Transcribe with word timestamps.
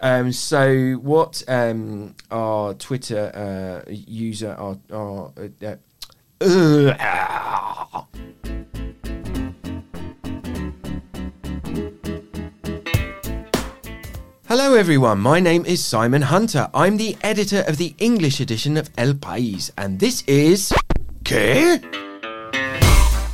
Um, 0.00 0.32
so, 0.32 0.94
what 0.94 1.42
um, 1.48 2.14
our 2.30 2.74
Twitter 2.74 3.30
uh, 3.34 3.90
user, 3.90 4.52
our, 4.58 4.78
our 4.92 5.32
uh, 5.62 5.76
uh, 6.40 8.02
Hello, 14.46 14.74
everyone. 14.74 15.20
My 15.20 15.40
name 15.40 15.64
is 15.64 15.84
Simon 15.84 16.22
Hunter. 16.22 16.68
I'm 16.74 16.96
the 16.96 17.16
editor 17.22 17.64
of 17.66 17.78
the 17.78 17.94
English 17.98 18.40
edition 18.40 18.76
of 18.76 18.90
El 18.98 19.14
País, 19.14 19.70
and 19.78 19.98
this 19.98 20.22
is. 20.26 20.72
¿Qué? 21.24 22.03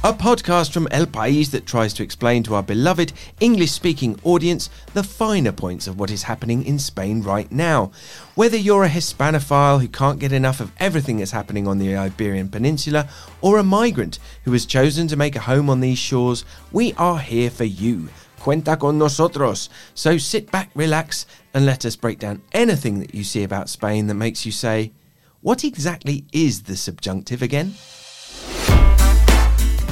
A 0.03 0.15
podcast 0.15 0.73
from 0.73 0.89
El 0.91 1.05
País 1.05 1.51
that 1.51 1.67
tries 1.67 1.93
to 1.93 2.03
explain 2.03 2.43
to 2.45 2.55
our 2.55 2.63
beloved 2.63 3.13
English 3.39 3.71
speaking 3.71 4.19
audience 4.25 4.71
the 4.95 5.03
finer 5.03 5.53
points 5.53 5.87
of 5.87 5.99
what 5.99 6.11
is 6.11 6.23
happening 6.23 6.65
in 6.65 6.79
Spain 6.79 7.21
right 7.21 7.53
now. 7.53 7.91
Whether 8.35 8.57
you're 8.57 8.85
a 8.85 8.89
Hispanophile 8.89 9.79
who 9.79 9.89
can't 9.89 10.19
get 10.19 10.33
enough 10.33 10.61
of 10.61 10.73
everything 10.81 11.19
that's 11.19 11.33
happening 11.33 11.69
on 11.69 11.77
the 11.77 11.95
Iberian 11.95 12.49
Peninsula, 12.49 13.11
or 13.43 13.59
a 13.59 13.63
migrant 13.63 14.19
who 14.45 14.53
has 14.53 14.65
chosen 14.65 15.07
to 15.09 15.17
make 15.17 15.37
a 15.37 15.41
home 15.41 15.69
on 15.69 15.81
these 15.81 15.99
shores, 15.99 16.47
we 16.73 16.95
are 16.95 17.19
here 17.19 17.51
for 17.51 17.65
you. 17.65 18.09
Cuenta 18.41 18.81
con 18.81 18.97
nosotros. 18.97 19.69
So 19.95 20.17
sit 20.17 20.51
back, 20.51 20.71
relax, 20.75 21.27
and 21.53 21.67
let 21.67 21.85
us 21.85 21.95
break 21.95 22.19
down 22.19 22.41
anything 22.53 23.01
that 23.01 23.15
you 23.15 23.23
see 23.23 23.43
about 23.43 23.69
Spain 23.69 24.07
that 24.07 24.15
makes 24.15 24.47
you 24.47 24.53
say, 24.53 24.93
what 25.43 25.63
exactly 25.63 26.25
is 26.33 26.63
the 26.63 26.77
subjunctive 26.77 27.43
again? 27.43 27.75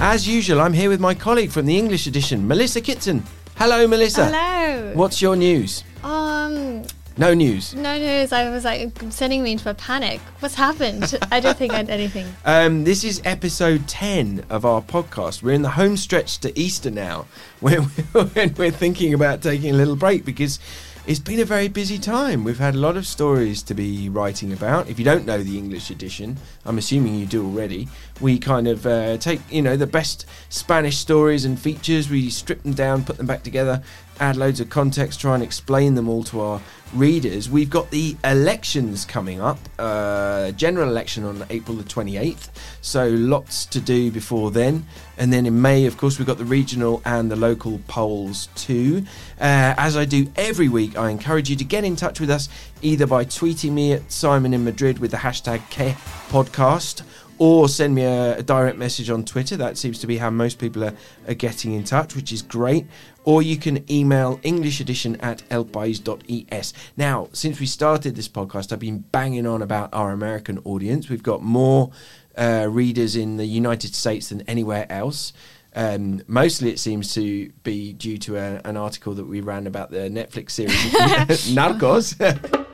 As 0.01 0.29
usual, 0.29 0.61
I'm 0.61 0.73
here 0.73 0.89
with 0.89 1.01
my 1.01 1.13
colleague 1.15 1.51
from 1.51 1.67
the 1.67 1.77
English 1.77 2.07
edition, 2.07 2.47
Melissa 2.47 2.81
Kitson. 2.81 3.25
Hello, 3.57 3.87
Melissa. 3.89 4.27
Hello. 4.27 4.93
What's 4.95 5.21
your 5.21 5.35
news? 5.35 5.83
Um, 6.05 6.85
No 7.17 7.35
news. 7.35 7.75
no 7.75 7.99
news. 7.99 8.33
I 8.33 8.49
was 8.49 8.65
like 8.65 8.93
sending 9.11 9.43
me 9.43 9.53
into 9.53 9.69
a 9.69 9.75
panic. 9.75 10.21
What's 10.39 10.55
happened? 10.55 11.19
I 11.33 11.41
don't 11.41 11.59
think 11.59 11.73
I 11.73 11.79
had 11.79 11.91
anything. 11.91 12.27
Um, 12.45 12.85
this 12.85 13.03
is 13.03 13.21
episode 13.25 13.89
10 13.89 14.45
of 14.49 14.65
our 14.65 14.81
podcast. 14.83 15.43
We're 15.43 15.55
in 15.55 15.63
the 15.63 15.71
home 15.71 15.97
stretch 15.97 16.39
to 16.39 16.57
Easter 16.59 16.93
now, 16.93 17.27
where 17.61 17.81
we're, 18.15 18.49
we're 18.57 18.71
thinking 18.71 19.15
about 19.15 19.43
taking 19.43 19.71
a 19.71 19.77
little 19.77 19.97
break 19.97 20.25
because 20.25 20.61
it's 21.09 21.19
been 21.19 21.41
a 21.41 21.45
very 21.45 21.69
busy 21.69 21.99
time. 21.99 22.45
We've 22.45 22.59
had 22.59 22.75
a 22.75 22.79
lot 22.79 22.97
of 22.99 23.07
stories 23.07 23.63
to 23.65 23.75
be 23.75 24.11
writing 24.11 24.53
about. 24.53 24.89
If 24.91 24.99
you 24.99 25.07
don't 25.07 25.25
know 25.25 25.43
the 25.43 25.57
English 25.59 25.91
edition, 25.91 26.37
I'm 26.67 26.77
assuming 26.79 27.15
you 27.17 27.25
do 27.27 27.45
already. 27.45 27.89
We 28.21 28.39
kind 28.39 28.67
of 28.67 28.87
uh, 28.87 29.17
take, 29.19 29.41
you 29.51 29.63
know, 29.63 29.77
the 29.77 29.87
best 29.87 30.27
Spanish 30.49 30.97
stories 30.97 31.45
and 31.45 31.59
features, 31.59 32.11
we 32.11 32.31
strip 32.31 32.63
them 32.63 32.73
down, 32.73 33.05
put 33.05 33.17
them 33.17 33.27
back 33.27 33.43
together, 33.43 33.83
add 34.21 34.37
loads 34.37 34.61
of 34.61 34.69
context, 34.71 35.21
try 35.21 35.35
and 35.35 35.43
explain 35.43 35.95
them 35.95 36.09
all 36.09 36.25
to 36.25 36.41
our 36.41 36.61
readers. 36.95 37.51
We've 37.51 37.71
got 37.71 37.91
the 37.91 38.17
elections 38.25 39.05
coming 39.05 39.41
up, 39.41 39.59
uh, 39.79 40.53
general 40.53 40.89
election 40.89 41.25
on 41.25 41.45
April 41.51 41.77
the 41.77 41.85
28th, 41.85 42.49
so 42.81 43.09
lots 43.09 43.67
to 43.67 43.81
do 43.81 44.11
before 44.11 44.51
then. 44.51 44.87
And 45.17 45.33
then 45.33 45.47
in 45.47 45.61
May, 45.61 45.87
of 45.87 45.97
course, 45.97 46.19
we've 46.19 46.27
got 46.27 46.39
the 46.39 46.45
regional 46.45 47.03
and 47.05 47.31
the 47.31 47.37
local 47.37 47.81
polls 47.89 48.49
too. 48.55 49.05
Uh, 49.41 49.75
as 49.77 49.97
I 49.97 50.05
do 50.05 50.31
every 50.37 50.69
week, 50.69 50.97
I 50.97 51.11
encourage 51.11 51.51
you 51.51 51.57
to 51.57 51.65
get 51.65 51.85
in 51.85 51.97
touch 51.97 52.21
with 52.21 52.31
us 52.31 52.49
either 52.83 53.07
by 53.07 53.25
tweeting 53.25 53.73
me 53.73 53.93
at 53.93 54.11
Simon 54.11 54.55
in 54.55 54.65
Madrid 54.65 54.99
with 54.99 55.11
the 55.11 55.19
hashtag 55.19 55.61
Qué 55.71 55.93
podcast 56.31 57.03
or 57.39 57.69
send 57.69 57.95
me 57.95 58.03
a, 58.03 58.39
a, 58.39 58.43
direct 58.43 58.79
message 58.79 59.11
on 59.11 59.25
Twitter. 59.25 59.57
That 59.57 59.79
seems 59.79 59.99
to 60.01 60.07
be 60.07 60.19
how 60.19 60.31
most 60.31 60.59
people 60.59 60.85
are, 60.85 60.95
are 61.27 61.35
getting 61.35 61.73
in 61.73 61.85
touch, 61.85 62.15
which 62.15 62.33
is 62.33 62.43
great. 62.43 62.87
Or 63.25 63.43
you 63.43 63.57
can 63.57 63.91
email 63.91 64.41
English 64.43 64.81
edition 64.81 65.17
at 65.17 65.49
elpais.es. 65.49 66.73
Now, 66.97 67.29
since 67.33 67.61
we 67.61 67.67
started 67.67 68.17
this 68.17 68.29
podcast, 68.29 68.73
I've 68.73 68.79
been 68.79 69.01
banging 69.13 69.47
on 69.47 69.63
about 69.63 69.91
our 69.93 70.11
American 70.11 70.59
audience. 70.65 71.09
We've 71.09 71.23
got 71.23 71.43
more 71.43 71.91
uh, 72.37 72.67
readers 72.71 73.17
in 73.17 73.37
the 73.37 73.47
United 73.47 73.95
States 73.95 74.31
than 74.31 74.43
anywhere 74.43 74.91
else. 74.91 75.33
Um, 75.75 76.23
mostly, 76.27 76.71
it 76.71 76.79
seems 76.79 77.15
to 77.15 77.51
be 77.63 77.93
due 77.93 78.19
to 78.19 78.37
a, 78.37 78.61
an 78.65 78.77
article 78.77 79.15
that 79.15 79.27
we 79.27 79.41
ran 79.41 79.67
about 79.67 79.91
the 79.91 80.09
Netflix 80.09 80.53
series 80.53 80.75
Narcos. 81.55 82.65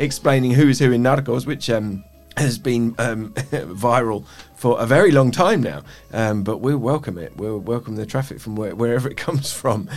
explaining 0.00 0.52
who's 0.52 0.80
who 0.80 0.90
in 0.90 1.02
Narcos, 1.02 1.46
which 1.46 1.70
um, 1.70 2.04
has 2.36 2.58
been 2.58 2.94
um, 2.98 3.32
viral 3.34 4.24
for 4.56 4.80
a 4.80 4.86
very 4.86 5.12
long 5.12 5.30
time 5.30 5.62
now. 5.62 5.82
Um, 6.12 6.42
but 6.42 6.58
we'll 6.58 6.78
welcome 6.78 7.18
it. 7.18 7.36
We'll 7.36 7.58
welcome 7.58 7.96
the 7.96 8.06
traffic 8.06 8.40
from 8.40 8.56
where, 8.56 8.74
wherever 8.74 9.08
it 9.08 9.16
comes 9.16 9.52
from. 9.52 9.88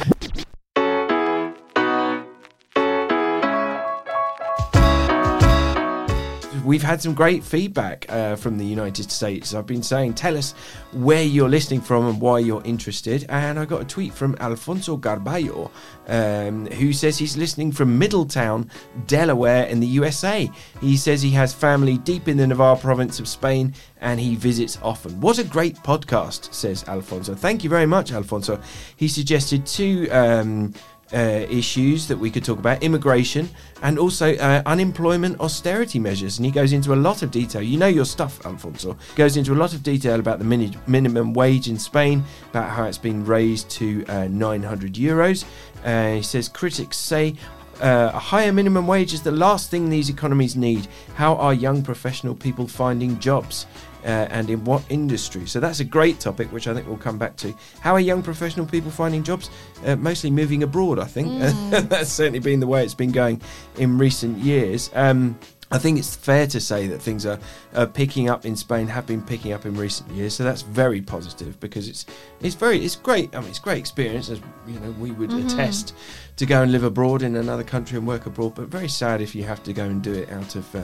We've 6.63 6.81
had 6.81 7.01
some 7.01 7.13
great 7.13 7.43
feedback 7.43 8.05
uh, 8.09 8.37
from 8.37 8.57
the 8.57 8.65
United 8.65 9.11
States. 9.11 9.53
I've 9.53 9.67
been 9.67 9.83
saying, 9.83 10.13
tell 10.13 10.37
us 10.37 10.53
where 10.93 11.21
you're 11.21 11.49
listening 11.49 11.81
from 11.81 12.07
and 12.07 12.21
why 12.21 12.39
you're 12.39 12.63
interested. 12.63 13.25
And 13.27 13.59
I 13.59 13.65
got 13.65 13.81
a 13.81 13.85
tweet 13.85 14.13
from 14.13 14.37
Alfonso 14.39 14.95
Garballo, 14.95 15.69
um, 16.07 16.65
who 16.67 16.93
says 16.93 17.17
he's 17.17 17.35
listening 17.35 17.73
from 17.73 17.99
Middletown, 17.99 18.69
Delaware, 19.07 19.65
in 19.65 19.81
the 19.81 19.87
USA. 19.87 20.49
He 20.79 20.95
says 20.95 21.21
he 21.21 21.31
has 21.31 21.53
family 21.53 21.97
deep 21.97 22.29
in 22.29 22.37
the 22.37 22.47
Navarre 22.47 22.77
province 22.77 23.19
of 23.19 23.27
Spain 23.27 23.73
and 23.99 24.17
he 24.17 24.35
visits 24.35 24.77
often. 24.81 25.19
What 25.19 25.39
a 25.39 25.43
great 25.43 25.75
podcast, 25.77 26.53
says 26.53 26.85
Alfonso. 26.87 27.35
Thank 27.35 27.65
you 27.65 27.69
very 27.69 27.85
much, 27.85 28.13
Alfonso. 28.13 28.61
He 28.95 29.09
suggested 29.09 29.65
two. 29.65 30.07
Um, 30.11 30.73
uh, 31.13 31.45
issues 31.49 32.07
that 32.07 32.17
we 32.17 32.29
could 32.31 32.43
talk 32.43 32.59
about 32.59 32.81
immigration 32.83 33.49
and 33.81 33.99
also 33.99 34.35
uh, 34.37 34.61
unemployment 34.65 35.39
austerity 35.39 35.99
measures. 35.99 36.37
And 36.37 36.45
he 36.45 36.51
goes 36.51 36.73
into 36.73 36.93
a 36.93 36.95
lot 36.95 37.21
of 37.21 37.31
detail. 37.31 37.61
You 37.61 37.77
know 37.77 37.87
your 37.87 38.05
stuff, 38.05 38.45
Alfonso. 38.45 38.97
Goes 39.15 39.37
into 39.37 39.53
a 39.53 39.55
lot 39.55 39.73
of 39.73 39.83
detail 39.83 40.19
about 40.19 40.39
the 40.39 40.45
mini- 40.45 40.77
minimum 40.87 41.33
wage 41.33 41.67
in 41.67 41.77
Spain, 41.77 42.23
about 42.49 42.69
how 42.69 42.85
it's 42.85 42.97
been 42.97 43.25
raised 43.25 43.69
to 43.71 44.05
uh, 44.07 44.27
900 44.27 44.93
euros. 44.93 45.45
Uh, 45.83 46.15
he 46.15 46.21
says 46.21 46.49
critics 46.49 46.97
say 46.97 47.35
uh, 47.81 48.11
a 48.13 48.19
higher 48.19 48.53
minimum 48.53 48.87
wage 48.87 49.13
is 49.13 49.21
the 49.23 49.31
last 49.31 49.69
thing 49.69 49.89
these 49.89 50.09
economies 50.09 50.55
need. 50.55 50.87
How 51.15 51.35
are 51.35 51.53
young 51.53 51.83
professional 51.83 52.35
people 52.35 52.67
finding 52.67 53.19
jobs? 53.19 53.65
Uh, 54.03 54.27
and 54.29 54.49
in 54.49 54.63
what 54.65 54.83
industry? 54.89 55.45
So 55.45 55.59
that's 55.59 55.79
a 55.79 55.85
great 55.85 56.19
topic, 56.19 56.51
which 56.51 56.67
I 56.67 56.73
think 56.73 56.87
we'll 56.87 56.97
come 56.97 57.17
back 57.17 57.37
to. 57.37 57.53
How 57.79 57.93
are 57.93 57.99
young 57.99 58.21
professional 58.21 58.65
people 58.65 58.91
finding 58.91 59.23
jobs? 59.23 59.49
Uh, 59.85 59.95
mostly 59.95 60.29
moving 60.29 60.63
abroad, 60.63 60.99
I 60.99 61.05
think. 61.05 61.29
Mm. 61.29 61.89
that's 61.89 62.11
certainly 62.11 62.39
been 62.39 62.59
the 62.59 62.67
way 62.67 62.83
it's 62.83 62.93
been 62.93 63.11
going 63.11 63.41
in 63.77 63.97
recent 63.97 64.37
years. 64.39 64.89
Um, 64.93 65.37
I 65.73 65.79
think 65.79 65.97
it's 65.97 66.15
fair 66.15 66.45
to 66.47 66.59
say 66.59 66.85
that 66.85 67.01
things 67.01 67.25
are, 67.25 67.39
are, 67.73 67.87
picking 67.87 68.29
up 68.29 68.45
in 68.45 68.55
Spain, 68.55 68.85
have 68.85 69.07
been 69.07 69.23
picking 69.23 69.53
up 69.53 69.65
in 69.65 69.75
recent 69.75 70.11
years. 70.11 70.35
So 70.35 70.43
that's 70.43 70.61
very 70.61 71.01
positive 71.01 71.59
because 71.59 71.87
it's 71.87 72.05
it's 72.41 72.53
very 72.53 72.85
it's 72.85 72.95
great. 72.95 73.35
I 73.35 73.39
mean, 73.39 73.49
it's 73.49 73.57
great 73.57 73.79
experience 73.79 74.29
as 74.29 74.39
you 74.67 74.79
know 74.79 74.91
we 74.99 75.09
would 75.11 75.31
mm-hmm. 75.31 75.47
attest 75.47 75.95
to 76.35 76.45
go 76.45 76.61
and 76.61 76.71
live 76.71 76.83
abroad 76.83 77.23
in 77.23 77.35
another 77.35 77.63
country 77.63 77.97
and 77.97 78.05
work 78.05 78.27
abroad. 78.27 78.53
But 78.53 78.67
very 78.67 78.87
sad 78.87 79.19
if 79.19 79.33
you 79.33 79.45
have 79.45 79.63
to 79.63 79.73
go 79.73 79.85
and 79.85 80.03
do 80.03 80.13
it 80.13 80.29
out 80.31 80.55
of 80.55 80.75
uh, 80.75 80.83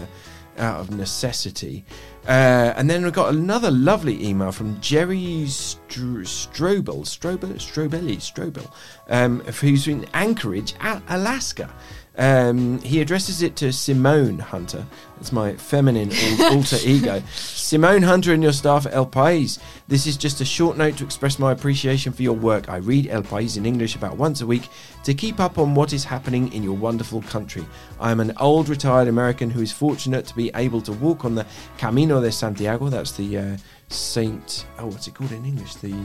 out 0.59 0.79
of 0.79 0.91
necessity. 0.91 1.85
Uh, 2.27 2.73
and 2.75 2.89
then 2.89 3.03
we 3.03 3.11
got 3.11 3.33
another 3.33 3.71
lovely 3.71 4.23
email 4.23 4.51
from 4.51 4.79
Jerry 4.81 5.47
Str- 5.47 6.23
Strobel, 6.23 7.03
Strobel, 7.05 7.53
Strobelli, 7.55 8.17
Strobel, 8.17 8.71
um, 9.07 9.39
who's 9.41 9.87
in 9.87 10.05
Anchorage, 10.13 10.75
Alaska. 11.07 11.73
Um, 12.19 12.79
he 12.81 12.99
addresses 12.99 13.41
it 13.41 13.55
to 13.57 13.71
Simone 13.71 14.39
Hunter. 14.39 14.85
That's 15.15 15.31
my 15.31 15.55
feminine 15.55 16.11
alter 16.41 16.77
ego. 16.83 17.23
Simone 17.33 18.01
Hunter 18.01 18.33
and 18.33 18.43
your 18.43 18.51
staff 18.51 18.85
at 18.85 18.93
El 18.93 19.05
País. 19.05 19.57
This 19.87 20.05
is 20.05 20.17
just 20.17 20.41
a 20.41 20.45
short 20.45 20.75
note 20.75 20.97
to 20.97 21.05
express 21.05 21.39
my 21.39 21.53
appreciation 21.53 22.11
for 22.11 22.21
your 22.21 22.33
work. 22.33 22.67
I 22.67 22.75
read 22.77 23.07
El 23.07 23.23
País 23.23 23.55
in 23.55 23.65
English 23.65 23.95
about 23.95 24.17
once 24.17 24.41
a 24.41 24.45
week 24.45 24.67
to 25.05 25.13
keep 25.13 25.39
up 25.39 25.57
on 25.57 25.75
what 25.75 25.93
is 25.93 26.03
happening 26.03 26.51
in 26.51 26.61
your 26.61 26.75
wonderful 26.75 27.21
country. 27.21 27.65
I 28.01 28.11
am 28.11 28.19
an 28.19 28.33
old 28.37 28.67
retired 28.67 29.07
American 29.07 29.49
who 29.49 29.61
is 29.61 29.71
fortunate 29.71 30.25
to 30.25 30.35
be 30.35 30.51
able 30.55 30.81
to 30.81 30.91
walk 30.91 31.23
on 31.23 31.35
the 31.35 31.45
Camino 31.77 32.21
de 32.21 32.33
Santiago. 32.33 32.89
That's 32.89 33.13
the 33.13 33.37
uh, 33.37 33.57
Saint. 33.87 34.65
Oh, 34.77 34.87
what's 34.87 35.07
it 35.07 35.13
called 35.13 35.31
in 35.31 35.45
English? 35.45 35.75
The 35.75 35.95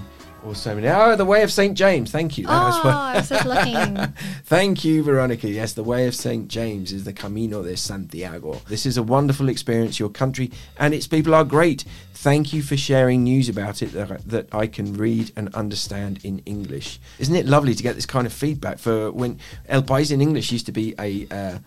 or 0.44 0.54
so 0.54 0.74
many. 0.74 0.88
Oh, 0.88 1.16
the 1.16 1.24
Way 1.24 1.42
of 1.42 1.50
St. 1.50 1.76
James. 1.76 2.10
Thank 2.10 2.38
you. 2.38 2.46
That 2.46 2.52
oh, 2.52 2.66
was 2.66 2.94
I 2.94 3.16
was 3.16 3.28
just 3.28 3.46
looking. 3.46 4.14
Thank 4.44 4.84
you, 4.84 5.02
Veronica. 5.02 5.48
Yes, 5.48 5.72
the 5.72 5.82
Way 5.82 6.06
of 6.06 6.14
St. 6.14 6.48
James 6.48 6.92
is 6.92 7.04
the 7.04 7.12
Camino 7.12 7.62
de 7.62 7.76
Santiago. 7.76 8.60
This 8.68 8.86
is 8.86 8.96
a 8.96 9.02
wonderful 9.02 9.48
experience. 9.48 9.98
Your 9.98 10.10
country 10.10 10.50
and 10.78 10.94
its 10.94 11.06
people 11.06 11.34
are 11.34 11.44
great. 11.44 11.84
Thank 12.14 12.52
you 12.52 12.62
for 12.62 12.76
sharing 12.76 13.24
news 13.24 13.48
about 13.48 13.82
it 13.82 13.92
that, 13.92 14.28
that 14.28 14.54
I 14.54 14.66
can 14.66 14.94
read 14.94 15.32
and 15.36 15.54
understand 15.54 16.20
in 16.24 16.40
English. 16.40 17.00
Isn't 17.18 17.36
it 17.36 17.46
lovely 17.46 17.74
to 17.74 17.82
get 17.82 17.94
this 17.96 18.06
kind 18.06 18.26
of 18.26 18.32
feedback 18.32 18.78
for 18.78 19.10
when 19.12 19.38
El 19.68 19.82
País 19.82 20.12
in 20.12 20.20
English 20.20 20.52
used 20.52 20.66
to 20.66 20.72
be 20.72 20.94
a. 20.98 21.26
Uh, 21.30 21.58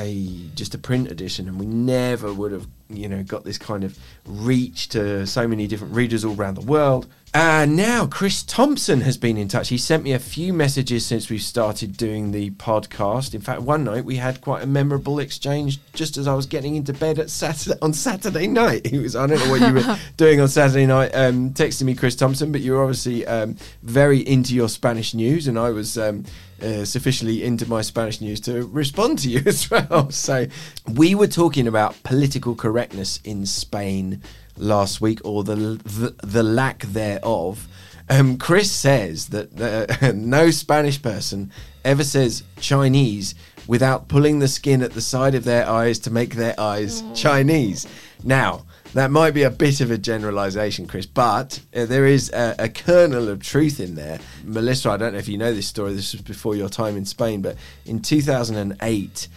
a 0.00 0.48
just 0.54 0.74
a 0.74 0.78
print 0.78 1.10
edition, 1.10 1.48
and 1.48 1.60
we 1.60 1.66
never 1.66 2.32
would 2.32 2.50
have 2.50 2.66
you 2.96 3.08
know 3.08 3.22
got 3.22 3.44
this 3.44 3.58
kind 3.58 3.84
of 3.84 3.98
reach 4.26 4.88
to 4.90 5.26
so 5.26 5.46
many 5.48 5.66
different 5.66 5.94
readers 5.94 6.24
all 6.24 6.36
around 6.36 6.54
the 6.54 6.66
world. 6.66 7.06
And 7.34 7.76
now 7.76 8.06
Chris 8.06 8.42
Thompson 8.42 9.00
has 9.00 9.16
been 9.16 9.38
in 9.38 9.48
touch. 9.48 9.70
He 9.70 9.78
sent 9.78 10.02
me 10.02 10.12
a 10.12 10.18
few 10.18 10.52
messages 10.52 11.06
since 11.06 11.30
we 11.30 11.38
started 11.38 11.96
doing 11.96 12.30
the 12.30 12.50
podcast. 12.50 13.34
In 13.34 13.40
fact, 13.40 13.62
one 13.62 13.84
night 13.84 14.04
we 14.04 14.16
had 14.16 14.42
quite 14.42 14.62
a 14.62 14.66
memorable 14.66 15.18
exchange 15.18 15.78
just 15.94 16.18
as 16.18 16.28
I 16.28 16.34
was 16.34 16.44
getting 16.44 16.76
into 16.76 16.92
bed 16.92 17.18
at 17.18 17.30
Saturday 17.30 17.78
on 17.80 17.94
Saturday 17.94 18.46
night. 18.46 18.86
He 18.92 18.98
was 18.98 19.16
I 19.16 19.26
don't 19.26 19.38
know 19.38 19.50
what 19.50 19.60
you 19.62 19.72
were 19.72 19.98
doing 20.18 20.40
on 20.42 20.48
Saturday 20.48 20.84
night, 20.84 21.12
um, 21.14 21.50
texting 21.50 21.84
me 21.84 21.94
Chris 21.94 22.14
Thompson, 22.14 22.52
but 22.52 22.60
you 22.60 22.72
were 22.72 22.82
obviously 22.82 23.26
um, 23.26 23.56
very 23.82 24.18
into 24.18 24.54
your 24.54 24.68
Spanish 24.68 25.14
news, 25.14 25.48
and 25.48 25.58
I 25.58 25.70
was. 25.70 25.96
Um, 25.96 26.24
uh, 26.62 26.84
sufficiently 26.84 27.42
into 27.42 27.68
my 27.68 27.82
Spanish 27.82 28.20
news 28.20 28.38
to 28.40 28.64
respond 28.68 29.18
to 29.18 29.28
you 29.28 29.42
as 29.46 29.68
well. 29.68 30.10
So, 30.10 30.46
we 30.92 31.12
were 31.14 31.26
talking 31.26 31.66
about 31.66 32.00
political 32.04 32.54
correctness 32.54 32.81
in 33.24 33.46
Spain 33.46 34.22
last 34.56 35.00
week, 35.00 35.20
or 35.24 35.44
the 35.44 35.54
the, 35.54 36.14
the 36.22 36.42
lack 36.42 36.82
thereof. 36.82 37.68
Um, 38.08 38.36
Chris 38.36 38.70
says 38.70 39.28
that 39.28 39.60
uh, 39.60 40.12
no 40.14 40.50
Spanish 40.50 41.00
person 41.00 41.50
ever 41.84 42.04
says 42.04 42.42
Chinese 42.60 43.34
without 43.66 44.08
pulling 44.08 44.38
the 44.38 44.48
skin 44.48 44.82
at 44.82 44.92
the 44.92 45.00
side 45.00 45.34
of 45.34 45.44
their 45.44 45.68
eyes 45.68 45.98
to 46.00 46.10
make 46.10 46.34
their 46.34 46.58
eyes 46.58 47.02
Chinese. 47.14 47.86
Now, 48.24 48.64
that 48.94 49.10
might 49.10 49.32
be 49.32 49.42
a 49.42 49.50
bit 49.50 49.80
of 49.80 49.90
a 49.90 49.98
generalization, 49.98 50.86
Chris, 50.86 51.06
but 51.06 51.60
uh, 51.74 51.86
there 51.86 52.06
is 52.06 52.30
a, 52.32 52.54
a, 52.58 52.68
kernel 52.68 53.28
of 53.28 53.42
truth 53.42 53.80
in 53.80 53.94
there. 53.94 54.18
Melissa, 54.44 54.90
I 54.90 54.96
don't 54.98 55.12
know 55.12 55.18
if 55.18 55.28
you 55.28 55.38
know 55.38 55.54
this 55.54 55.66
story, 55.66 55.94
this 55.94 56.12
was 56.12 56.22
before 56.22 56.54
your 56.56 56.68
time 56.68 56.96
in 56.96 57.04
Spain, 57.04 57.40
but 57.40 57.56
in 57.86 58.00
2008, 58.00 59.28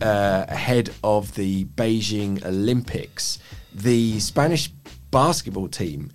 uh, 0.00 0.44
ahead 0.48 0.90
of 1.04 1.34
the 1.34 1.64
Beijing 1.64 2.44
Olympics, 2.44 3.38
the 3.74 4.18
Spanish 4.20 4.68
basketball 5.10 5.68
team 5.68 6.10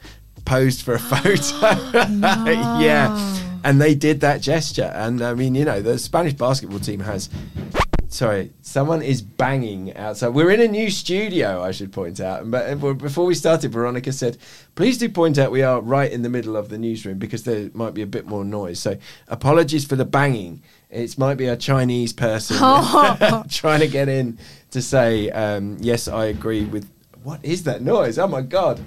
posed 0.46 0.82
for 0.82 0.96
a 0.96 1.00
photo. 1.00 2.06
no. 2.10 2.46
yeah. 2.80 3.38
And 3.64 3.80
they 3.80 3.94
did 3.94 4.22
that 4.22 4.42
gesture. 4.42 4.92
And 4.96 5.22
I 5.22 5.36
mean, 5.36 5.54
you 5.54 5.66
know, 5.66 5.82
the 5.82 6.00
Spanish 6.00 6.34
basketball 6.34 6.80
team 6.80 7.00
has. 7.02 7.30
Sorry, 8.12 8.52
someone 8.62 9.02
is 9.02 9.22
banging 9.22 9.96
outside. 9.96 10.30
We're 10.30 10.52
in 10.52 10.60
a 10.60 10.68
new 10.68 10.90
studio, 10.92 11.64
I 11.64 11.72
should 11.72 11.94
point 11.94 12.20
out. 12.20 12.52
But 12.52 12.76
before 12.98 13.26
we 13.26 13.34
started, 13.34 13.72
Veronica 13.72 14.12
said, 14.12 14.38
please 14.76 14.98
do 14.98 15.08
point 15.08 15.38
out 15.38 15.50
we 15.50 15.64
are 15.64 15.80
right 15.80 16.12
in 16.12 16.22
the 16.22 16.28
middle 16.28 16.58
of 16.58 16.68
the 16.68 16.78
newsroom 16.78 17.20
because 17.20 17.44
there 17.44 17.70
might 17.74 17.94
be 17.94 18.02
a 18.02 18.06
bit 18.06 18.28
more 18.28 18.44
noise. 18.44 18.82
So 18.82 18.98
apologies 19.30 19.86
for 19.86 19.96
the 19.96 20.04
banging. 20.04 20.62
It 20.90 21.18
might 21.18 21.36
be 21.36 21.46
a 21.46 21.56
Chinese 21.56 22.12
person 22.12 22.58
trying 23.50 23.80
to 23.80 23.88
get 23.88 24.10
in 24.10 24.38
to 24.72 24.82
say, 24.82 25.30
um, 25.30 25.78
yes, 25.80 26.10
I 26.10 26.26
agree 26.26 26.66
with 26.66 26.92
what 27.24 27.40
is 27.46 27.64
that 27.64 27.82
noise? 27.82 28.20
Oh 28.20 28.28
my 28.28 28.42
god. 28.42 28.82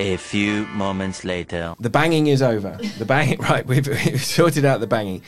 A 0.00 0.16
few 0.16 0.64
moments 0.68 1.24
later. 1.24 1.74
The 1.78 1.90
banging 1.90 2.28
is 2.28 2.40
over. 2.40 2.78
The 2.96 3.04
banging, 3.04 3.38
right, 3.40 3.66
we've, 3.66 3.86
we've 3.86 4.24
sorted 4.24 4.64
out 4.64 4.80
the 4.80 4.86
banging. 4.86 5.20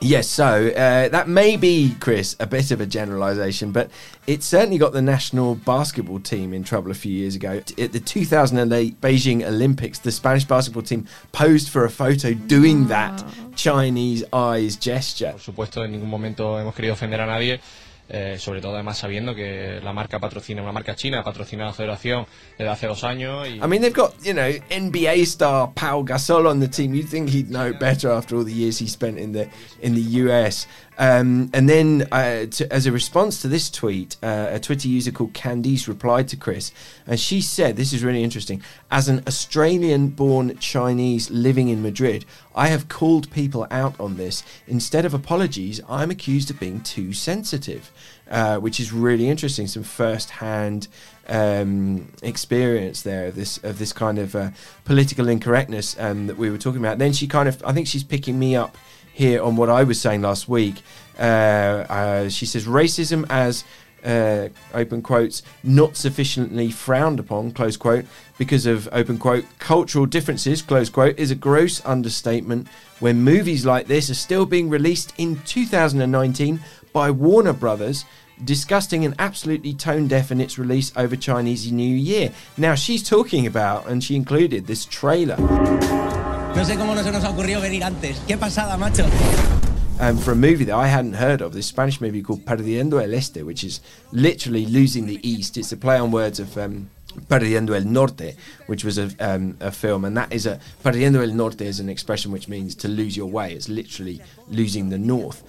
Yes, 0.00 0.28
so 0.28 0.68
uh, 0.68 1.08
that 1.08 1.26
may 1.26 1.56
be, 1.56 1.94
Chris, 2.00 2.36
a 2.38 2.46
bit 2.46 2.70
of 2.70 2.82
a 2.82 2.86
generalisation, 2.86 3.72
but 3.72 3.90
it 4.26 4.42
certainly 4.42 4.76
got 4.76 4.92
the 4.92 5.00
national 5.00 5.54
basketball 5.54 6.20
team 6.20 6.52
in 6.52 6.64
trouble 6.64 6.90
a 6.90 6.94
few 6.94 7.12
years 7.12 7.34
ago. 7.34 7.62
At 7.78 7.92
the 7.92 8.00
2008 8.00 9.00
Beijing 9.00 9.42
Olympics, 9.46 9.98
the 9.98 10.12
Spanish 10.12 10.44
basketball 10.44 10.82
team 10.82 11.06
posed 11.32 11.70
for 11.70 11.84
a 11.84 11.90
photo 11.90 12.34
doing 12.34 12.88
that 12.88 13.24
Chinese 13.56 14.22
eyes 14.34 14.76
gesture. 14.76 15.32
Por 15.32 15.40
supuesto, 15.40 15.82
en 15.82 15.92
ningún 15.92 16.10
momento 16.10 16.58
hemos 16.58 16.74
querido 16.74 16.92
ofender 16.92 17.20
a 17.20 17.26
nadie. 17.26 17.60
Eh, 18.08 18.36
sobre 18.38 18.60
todo 18.60 18.74
además 18.74 18.98
sabiendo 18.98 19.34
que 19.34 19.80
la 19.82 19.92
marca 19.92 20.20
patrocina 20.20 20.62
una 20.62 20.70
marca 20.70 20.94
china, 20.94 21.24
patrocina 21.24 21.64
la 21.64 21.72
federación 21.72 22.24
desde 22.56 22.70
hace 22.70 22.86
dos 22.86 23.02
años. 23.02 23.48
Y... 23.48 23.54
I 23.56 23.66
mean, 23.66 23.80
they've 23.80 23.92
got, 23.92 24.12
you 24.22 24.32
know, 24.32 24.48
NBA 24.70 25.22
star 25.24 25.72
Pau 25.74 26.04
Gasol 26.04 26.46
on 26.46 26.60
the 26.60 26.68
team. 26.68 26.94
You'd 26.94 27.08
think 27.08 27.30
he'd 27.30 27.50
know 27.50 27.72
better 27.72 28.12
after 28.12 28.36
all 28.36 28.44
the 28.44 28.52
years 28.52 28.78
he 28.78 28.86
spent 28.86 29.18
in 29.18 29.32
the 29.32 29.48
in 29.82 29.94
the 29.94 30.22
US. 30.22 30.68
Um, 30.98 31.50
and 31.52 31.68
then, 31.68 32.08
uh, 32.10 32.46
to, 32.46 32.72
as 32.72 32.86
a 32.86 32.92
response 32.92 33.42
to 33.42 33.48
this 33.48 33.70
tweet, 33.70 34.16
uh, 34.22 34.48
a 34.50 34.58
Twitter 34.58 34.88
user 34.88 35.10
called 35.10 35.34
Candice 35.34 35.88
replied 35.88 36.28
to 36.28 36.36
Chris, 36.36 36.72
and 37.06 37.20
she 37.20 37.40
said, 37.40 37.76
"This 37.76 37.92
is 37.92 38.02
really 38.02 38.24
interesting. 38.24 38.62
As 38.90 39.08
an 39.08 39.22
Australian-born 39.26 40.58
Chinese 40.58 41.30
living 41.30 41.68
in 41.68 41.82
Madrid, 41.82 42.24
I 42.54 42.68
have 42.68 42.88
called 42.88 43.30
people 43.30 43.66
out 43.70 43.98
on 44.00 44.16
this. 44.16 44.42
Instead 44.66 45.04
of 45.04 45.12
apologies, 45.12 45.80
I'm 45.88 46.10
accused 46.10 46.50
of 46.50 46.58
being 46.58 46.80
too 46.80 47.12
sensitive." 47.12 47.90
Uh, 48.28 48.56
which 48.58 48.80
is 48.80 48.92
really 48.92 49.28
interesting. 49.28 49.68
Some 49.68 49.84
first-hand 49.84 50.88
um, 51.28 52.12
experience 52.22 53.02
there 53.02 53.28
of 53.28 53.36
this 53.36 53.58
of 53.58 53.78
this 53.78 53.92
kind 53.92 54.18
of 54.18 54.34
uh, 54.34 54.50
political 54.84 55.28
incorrectness 55.28 55.96
um, 56.00 56.26
that 56.26 56.36
we 56.36 56.50
were 56.50 56.58
talking 56.58 56.80
about. 56.80 56.98
Then 56.98 57.12
she 57.12 57.28
kind 57.28 57.48
of, 57.48 57.62
I 57.64 57.72
think 57.72 57.86
she's 57.86 58.02
picking 58.02 58.36
me 58.36 58.56
up 58.56 58.76
here 59.16 59.42
on 59.42 59.56
what 59.56 59.70
I 59.70 59.82
was 59.82 59.98
saying 59.98 60.20
last 60.20 60.46
week. 60.46 60.82
Uh, 61.18 61.22
uh, 61.22 62.28
she 62.28 62.44
says 62.44 62.66
racism 62.66 63.24
as 63.30 63.64
uh, 64.04 64.48
open 64.74 65.00
quotes 65.00 65.42
not 65.64 65.96
sufficiently 65.96 66.70
frowned 66.70 67.18
upon 67.18 67.50
close 67.50 67.78
quote 67.78 68.04
because 68.36 68.66
of 68.66 68.88
open 68.92 69.16
quote 69.16 69.46
cultural 69.58 70.04
differences 70.04 70.60
close 70.60 70.90
quote 70.90 71.18
is 71.18 71.30
a 71.30 71.34
gross 71.34 71.84
understatement 71.84 72.68
when 73.00 73.22
movies 73.22 73.64
like 73.64 73.86
this 73.86 74.10
are 74.10 74.14
still 74.14 74.44
being 74.44 74.68
released 74.68 75.14
in 75.16 75.40
2019 75.46 76.60
by 76.92 77.10
Warner 77.10 77.54
Brothers 77.54 78.04
disgusting 78.44 79.02
and 79.04 79.14
absolutely 79.18 79.72
tone 79.72 80.08
deaf 80.08 80.30
in 80.30 80.42
its 80.42 80.58
release 80.58 80.92
over 80.94 81.16
Chinese 81.16 81.72
New 81.72 81.96
Year. 81.96 82.32
Now 82.58 82.74
she's 82.74 83.02
talking 83.02 83.46
about, 83.46 83.88
and 83.88 84.04
she 84.04 84.14
included 84.14 84.66
this 84.66 84.84
trailer. 84.84 85.36
No 86.56 86.64
sé 86.64 86.76
cómo 86.76 86.94
no 86.94 87.02
se 87.04 87.12
nos 87.12 87.22
ha 87.22 87.28
ocurrido 87.28 87.60
venir 87.60 87.84
antes. 87.84 88.16
Qué 88.26 88.38
pasada, 88.38 88.78
macho. 88.78 89.04
Um, 90.00 90.16
for 90.16 90.32
a 90.32 90.34
movie 90.34 90.64
that 90.64 90.74
I 90.74 90.88
hadn't 90.88 91.12
heard 91.12 91.42
of, 91.42 91.52
this 91.52 91.66
Spanish 91.66 92.00
movie 92.00 92.22
called 92.22 92.46
Perdiendo 92.46 92.98
el 92.98 93.12
Este, 93.12 93.42
which 93.42 93.62
is 93.62 93.82
literally 94.10 94.64
losing 94.64 95.06
the 95.06 95.20
East. 95.22 95.58
It's 95.58 95.70
a 95.72 95.76
play 95.76 95.98
on 95.98 96.10
words 96.10 96.40
of 96.40 96.56
um, 96.56 96.88
Perdiendo 97.28 97.76
el 97.76 97.84
Norte, 97.84 98.36
which 98.68 98.84
was 98.84 98.96
a, 98.96 99.10
um, 99.20 99.58
a 99.60 99.70
film, 99.70 100.06
and 100.06 100.16
that 100.16 100.32
is 100.32 100.46
a 100.46 100.58
Perdiendo 100.82 101.22
el 101.22 101.34
Norte 101.34 101.60
is 101.60 101.78
an 101.78 101.90
expression 101.90 102.32
which 102.32 102.48
means 102.48 102.74
to 102.76 102.88
lose 102.88 103.18
your 103.18 103.30
way. 103.30 103.52
It's 103.52 103.68
literally 103.68 104.22
losing 104.48 104.88
the 104.88 104.98
North. 104.98 105.42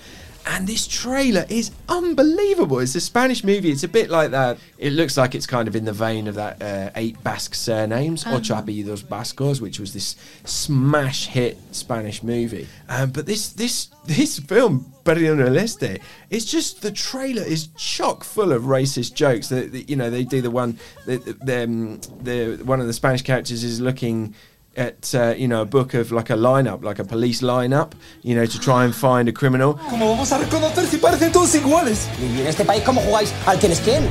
And 0.50 0.66
this 0.66 0.88
trailer 0.88 1.46
is 1.50 1.72
unbelievable. 1.90 2.80
It's 2.80 2.96
a 2.96 3.02
Spanish 3.02 3.44
movie. 3.44 3.70
It's 3.70 3.84
a 3.84 3.88
bit 3.88 4.10
like 4.10 4.32
that. 4.32 4.58
It 4.78 4.94
looks 4.94 5.18
like 5.18 5.36
it's 5.36 5.46
kind 5.46 5.68
of 5.68 5.76
in 5.76 5.84
the 5.84 5.94
vein 5.94 6.28
of 6.28 6.36
that 6.36 6.62
uh, 6.62 6.90
Eight 6.96 7.22
Basque 7.22 7.54
Surnames, 7.54 8.26
uh-huh. 8.26 8.38
Ocho 8.38 8.56
Apellidos 8.56 9.04
Vascos, 9.04 9.60
which 9.60 9.80
was 9.80 9.94
this 9.94 10.16
smash 10.46 11.28
hit 11.28 11.58
Spanish 11.72 12.24
movie. 12.24 12.68
Um, 12.88 13.12
but 13.12 13.26
this 13.26 13.50
this 13.50 13.90
this 14.06 14.40
film, 14.40 14.94
Perdiendo 15.04 15.46
el 15.46 15.58
Este, 15.58 16.00
it's 16.30 16.46
just 16.46 16.82
the 16.82 16.92
trailer 16.92 17.44
is 17.44 17.68
chock 17.76 18.24
full 18.24 18.54
of 18.54 18.64
racist 18.64 19.16
jokes. 19.16 19.50
That 19.50 19.90
you 19.90 19.98
know 19.98 20.10
they 20.10 20.24
do 20.24 20.42
the 20.42 20.52
one 20.52 20.80
the, 21.06 21.18
the, 21.18 21.64
um, 21.64 22.00
the 22.24 22.62
one 22.64 22.80
of 22.80 22.88
the 22.88 22.94
Spanish 22.94 23.22
characters 23.22 23.64
is 23.64 23.82
looking 23.82 24.34
at 24.78 25.14
uh, 25.16 25.34
you 25.36 25.48
know 25.48 25.62
a 25.62 25.66
book 25.66 25.94
of 25.94 26.12
like 26.12 26.30
a 26.30 26.36
lineup, 26.36 26.84
like 26.84 27.00
a 27.00 27.04
police 27.04 27.42
lineup, 27.42 27.94
you 28.22 28.36
know, 28.36 28.46
to 28.46 28.60
try 28.60 28.86
and 28.86 28.96
find 28.96 29.28
a 29.28 29.32
criminal. 29.32 29.74
¿Cómo 29.90 30.10
vamos 30.10 30.32
a 30.32 30.38
reconocer 30.38 30.86
si 30.86 30.98
parecen 30.98 31.32
todos 31.32 31.54
iguales? 31.56 32.08
Y 32.20 32.42
en 32.42 32.48
este 32.48 32.64
país 32.64 32.84
cómo 32.84 33.02
jugáis 33.02 33.34
al 33.46 33.58
quién 33.60 33.72
es 33.72 33.82
quién. 33.82 34.08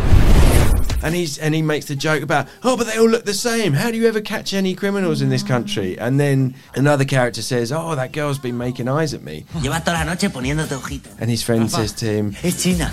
And 1.03 1.15
he's 1.15 1.39
and 1.39 1.55
he 1.55 1.63
makes 1.63 1.87
the 1.87 1.95
joke 1.95 2.23
about, 2.23 2.49
oh, 2.65 2.77
but 2.77 2.87
they 2.87 2.99
all 2.99 3.09
look 3.09 3.25
the 3.25 3.35
same. 3.35 3.75
How 3.75 3.91
do 3.91 3.97
you 3.97 4.09
ever 4.09 4.21
catch 4.21 4.55
any 4.55 4.75
criminals 4.75 5.21
in 5.23 5.29
this 5.29 5.43
country? 5.43 5.97
And 5.99 6.19
then 6.19 6.55
another 6.75 7.05
character 7.05 7.43
says, 7.43 7.71
oh, 7.71 7.95
that 7.95 8.13
girl's 8.13 8.39
been 8.39 8.57
making 8.57 8.89
eyes 8.89 9.15
at 9.15 9.23
me. 9.23 9.45
Lleva 9.61 9.81
toda 9.85 9.93
la 9.93 10.05
noche 10.05 10.31
poniéndote 10.31 10.75
ojito. 10.75 11.11
And 11.21 11.31
his 11.31 11.43
friend 11.43 11.71
says 11.71 11.93
to 11.93 12.07
him, 12.07 12.35
Es 12.43 12.63
China. 12.63 12.91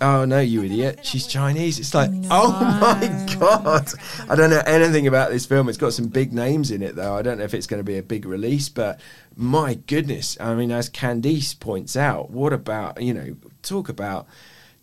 Oh 0.00 0.24
no, 0.24 0.40
you 0.40 0.62
idiot, 0.62 1.04
she's 1.04 1.26
Chinese. 1.26 1.78
It's 1.78 1.94
like, 1.94 2.10
oh 2.30 2.52
my 2.80 3.36
god, 3.38 3.88
I 4.28 4.34
don't 4.34 4.50
know 4.50 4.62
anything 4.66 5.06
about 5.06 5.30
this 5.30 5.46
film. 5.46 5.68
It's 5.68 5.78
got 5.78 5.92
some 5.92 6.08
big 6.08 6.32
names 6.32 6.70
in 6.70 6.82
it 6.82 6.96
though. 6.96 7.16
I 7.16 7.22
don't 7.22 7.38
know 7.38 7.44
if 7.44 7.54
it's 7.54 7.66
going 7.66 7.80
to 7.80 7.84
be 7.84 7.98
a 7.98 8.02
big 8.02 8.24
release, 8.24 8.68
but 8.68 9.00
my 9.36 9.74
goodness, 9.74 10.36
I 10.40 10.54
mean, 10.54 10.70
as 10.70 10.90
Candice 10.90 11.58
points 11.58 11.96
out, 11.96 12.30
what 12.30 12.52
about 12.52 13.00
you 13.00 13.14
know, 13.14 13.36
talk 13.62 13.88
about 13.88 14.26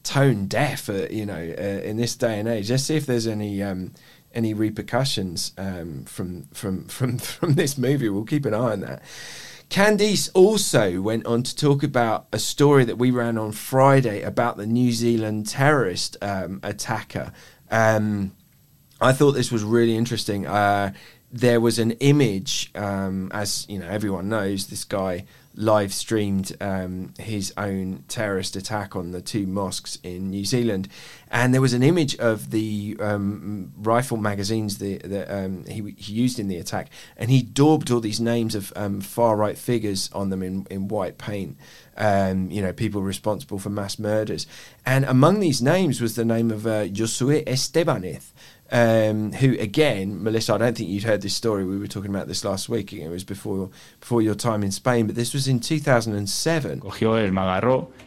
tone 0.04 0.48
deaf, 0.48 0.90
uh, 0.90 1.08
you 1.10 1.26
know, 1.26 1.36
uh, 1.36 1.82
in 1.82 1.98
this 1.98 2.16
day 2.16 2.40
and 2.40 2.48
age. 2.48 2.70
Let's 2.70 2.84
see 2.84 2.96
if 2.96 3.06
there's 3.06 3.28
any. 3.28 3.62
Um, 3.64 3.94
any 4.32 4.54
repercussions 4.54 5.54
um, 5.58 6.06
from 6.06 6.44
from 6.54 6.86
from 6.86 7.18
from 7.18 7.56
this 7.56 7.78
movie? 7.80 8.10
We'll 8.10 8.26
keep 8.26 8.46
an 8.46 8.54
eye 8.54 8.74
on 8.74 8.82
that. 8.82 9.02
Candice 9.70 10.30
also 10.34 11.00
went 11.00 11.28
on 11.28 11.44
to 11.44 11.56
talk 11.56 11.84
about 11.84 12.26
a 12.34 12.40
story 12.40 12.86
that 12.86 12.98
we 12.98 13.12
ran 13.12 13.38
on 13.38 13.52
Friday 13.52 14.24
about 14.24 14.58
the 14.58 14.66
New 14.66 14.92
Zealand 14.92 15.48
terrorist 15.48 16.18
um, 16.24 16.60
attacker. 16.64 17.32
Um, 17.70 18.32
I 19.00 19.14
thought 19.14 19.34
this 19.34 19.52
was 19.52 19.64
really 19.64 19.96
interesting. 19.96 20.48
Uh, 20.48 20.94
there 21.32 21.62
was 21.62 21.78
an 21.78 21.92
image, 21.92 22.72
um, 22.74 23.32
as 23.32 23.68
you 23.70 23.78
know, 23.78 23.88
everyone 23.88 24.28
knows, 24.28 24.68
this 24.68 24.84
guy 24.84 25.26
live 25.60 25.94
streamed 25.94 26.56
um, 26.62 27.14
his 27.20 27.54
own 27.58 28.04
terrorist 28.08 28.56
attack 28.56 28.96
on 28.96 29.12
the 29.12 29.22
two 29.22 29.46
mosques 29.46 30.00
in 30.04 30.30
New 30.30 30.46
Zealand, 30.46 30.88
and 31.30 31.54
there 31.54 31.62
was 31.62 31.74
an 31.74 31.84
image 31.84 32.16
of 32.18 32.52
the 32.52 32.96
um, 33.02 33.74
rifle 33.78 34.16
magazines 34.16 34.78
that, 34.78 35.28
um, 35.30 35.66
he, 35.66 35.94
he, 35.98 36.14
used 36.14 36.40
in 36.40 36.48
the 36.48 36.58
attack, 36.58 36.90
and 37.18 37.30
he 37.30 37.42
daubed 37.42 37.92
all 37.92 38.00
these 38.00 38.22
names 38.22 38.56
of 38.56 38.72
um, 38.78 39.02
far 39.02 39.36
right 39.36 39.58
figures 39.58 40.10
on 40.14 40.30
them 40.30 40.42
in, 40.42 40.66
in 40.70 40.88
white 40.88 41.18
paint. 41.18 41.58
Um, 41.98 42.50
you 42.50 42.62
know, 42.62 42.72
people 42.72 43.02
responsible 43.02 43.60
for 43.60 43.70
mass 43.70 44.00
murders, 44.00 44.48
and 44.86 45.04
among 45.04 45.42
these 45.42 45.62
names 45.62 46.00
was 46.00 46.16
the 46.16 46.24
name 46.24 46.52
of 46.52 46.66
uh, 46.66 46.86
Josue 46.86 47.44
Estebanez, 47.46 48.32
um, 48.72 49.32
who 49.34 49.58
again, 49.60 50.24
Melissa, 50.24 50.54
I 50.54 50.58
don't 50.58 50.78
think 50.78 50.90
you'd 50.90 51.04
heard 51.04 51.22
this 51.22 51.36
story. 51.36 51.64
We 51.66 51.78
were 51.78 51.88
talking 51.88 52.10
about 52.10 52.28
this 52.28 52.44
last 52.44 52.70
week. 52.70 52.94
It 52.94 53.10
was 53.10 53.24
before 53.24 53.70
before 54.00 54.22
your 54.22 54.36
time 54.36 54.64
in 54.64 54.72
Spain, 54.72 55.08
but 55.08 55.16
this 55.16 55.34
was 55.34 55.48
in 55.48 55.60
2007. 55.60 56.80
Cogió 56.80 57.18
él, 57.18 57.32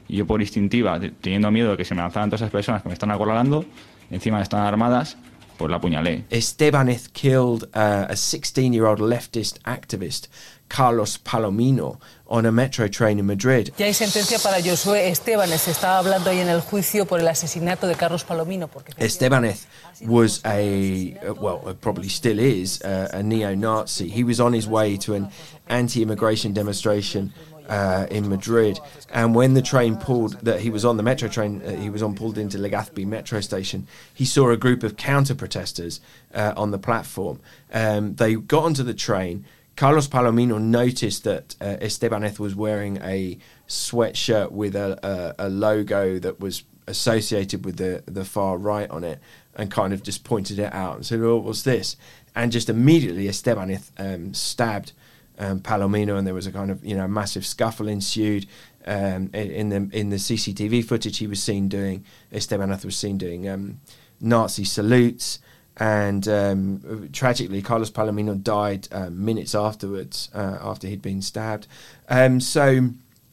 y 0.08 0.16
yo 0.16 0.26
por 0.26 0.40
instintiva, 0.40 1.00
teniendo 1.20 1.50
miedo 1.50 1.70
de 1.70 1.76
que 1.76 1.84
se 1.84 1.94
me 1.94 2.02
lanzaran 2.02 2.30
todas 2.30 2.42
esas 2.42 2.50
personas 2.50 2.82
que 2.82 2.88
me 2.88 2.94
están 2.94 3.10
acorralando, 3.10 3.64
encima 4.10 4.40
están 4.40 4.60
armadas, 4.60 5.16
pues 5.62 5.70
la 5.70 5.76
apuñalé. 5.76 6.24
Estebanez 6.30 7.08
killed 7.12 7.64
uh, 7.74 8.06
a 8.08 8.14
16-year-old 8.14 8.98
leftist 8.98 9.60
activist, 9.64 10.28
Carlos 10.68 11.18
Palomino, 11.18 12.00
on 12.26 12.46
a 12.46 12.50
metro 12.50 12.88
train 12.88 13.18
in 13.18 13.26
Madrid. 13.26 13.72
Ya 13.78 13.86
hay 13.86 13.94
sentencia 13.94 14.38
para 14.42 14.60
Josué 14.60 15.08
Estebanez. 15.08 15.68
Estaba 15.68 15.98
hablando 15.98 16.30
ahí 16.30 16.40
en 16.40 16.48
el 16.48 16.60
juicio 16.60 17.06
por 17.06 17.20
el 17.20 17.28
asesinato 17.28 17.86
de 17.86 17.94
Carlos 17.94 18.24
Palomino. 18.24 18.66
Porque 18.68 18.92
Estebanez 18.98 19.66
was 20.00 20.40
a, 20.44 21.16
well, 21.40 21.76
probably 21.80 22.08
still 22.08 22.40
is, 22.40 22.80
uh, 22.82 23.08
a 23.12 23.22
neo-Nazi. 23.22 24.08
He 24.08 24.24
was 24.24 24.40
on 24.40 24.52
his 24.54 24.66
way 24.66 24.96
to 24.98 25.14
an 25.14 25.28
anti-immigration 25.68 26.52
demonstration 26.52 27.32
uh, 27.72 28.06
in 28.10 28.28
Madrid. 28.28 28.78
And 29.10 29.34
when 29.34 29.54
the 29.54 29.62
train 29.62 29.96
pulled, 29.96 30.38
that 30.40 30.60
he 30.60 30.68
was 30.68 30.84
on 30.84 30.98
the 30.98 31.02
metro 31.02 31.26
train, 31.28 31.62
uh, 31.62 31.70
he 31.70 31.88
was 31.88 32.02
on 32.02 32.14
pulled 32.14 32.36
into 32.36 32.58
Legazpi 32.58 33.06
metro 33.06 33.40
station. 33.40 33.86
He 34.12 34.26
saw 34.26 34.50
a 34.50 34.58
group 34.58 34.82
of 34.82 34.98
counter 34.98 35.34
protesters 35.34 36.00
uh, 36.34 36.52
on 36.54 36.70
the 36.70 36.78
platform. 36.78 37.40
Um, 37.72 38.14
they 38.16 38.34
got 38.34 38.64
onto 38.64 38.82
the 38.82 38.92
train. 38.92 39.46
Carlos 39.74 40.06
Palomino 40.06 40.60
noticed 40.60 41.24
that 41.24 41.56
uh, 41.62 41.78
Estebanez 41.80 42.38
was 42.38 42.54
wearing 42.54 42.98
a 42.98 43.38
sweatshirt 43.66 44.50
with 44.50 44.76
a, 44.76 45.34
a, 45.38 45.46
a, 45.46 45.48
logo 45.48 46.18
that 46.18 46.40
was 46.40 46.64
associated 46.86 47.64
with 47.64 47.78
the, 47.78 48.02
the 48.04 48.26
far 48.26 48.58
right 48.58 48.90
on 48.90 49.02
it 49.02 49.18
and 49.56 49.70
kind 49.70 49.94
of 49.94 50.02
just 50.02 50.24
pointed 50.24 50.58
it 50.58 50.74
out 50.74 50.96
and 50.96 51.06
said, 51.06 51.22
what's 51.22 51.62
this? 51.62 51.96
And 52.34 52.52
just 52.52 52.68
immediately 52.68 53.28
Estebanez 53.28 53.90
um, 53.96 54.34
stabbed 54.34 54.92
um, 55.38 55.60
Palomino 55.60 56.18
and 56.18 56.26
there 56.26 56.34
was 56.34 56.46
a 56.46 56.52
kind 56.52 56.70
of, 56.70 56.84
you 56.84 56.96
know, 56.96 57.08
massive 57.08 57.46
scuffle 57.46 57.88
ensued. 57.88 58.46
Um, 58.84 59.30
in 59.32 59.68
the 59.68 59.88
in 59.96 60.10
the 60.10 60.16
CCTV 60.16 60.84
footage, 60.84 61.18
he 61.18 61.28
was 61.28 61.40
seen 61.40 61.68
doing 61.68 62.04
Estebanez 62.32 62.84
was 62.84 62.96
seen 62.96 63.16
doing 63.16 63.48
um, 63.48 63.80
Nazi 64.20 64.64
salutes. 64.64 65.38
And 65.76 66.28
um, 66.28 67.08
tragically, 67.12 67.62
Carlos 67.62 67.90
Palomino 67.90 68.40
died 68.40 68.88
uh, 68.92 69.08
minutes 69.10 69.54
afterwards, 69.54 70.28
uh, 70.34 70.58
after 70.60 70.86
he'd 70.86 71.00
been 71.00 71.22
stabbed. 71.22 71.66
Um, 72.10 72.40
so, 72.40 72.90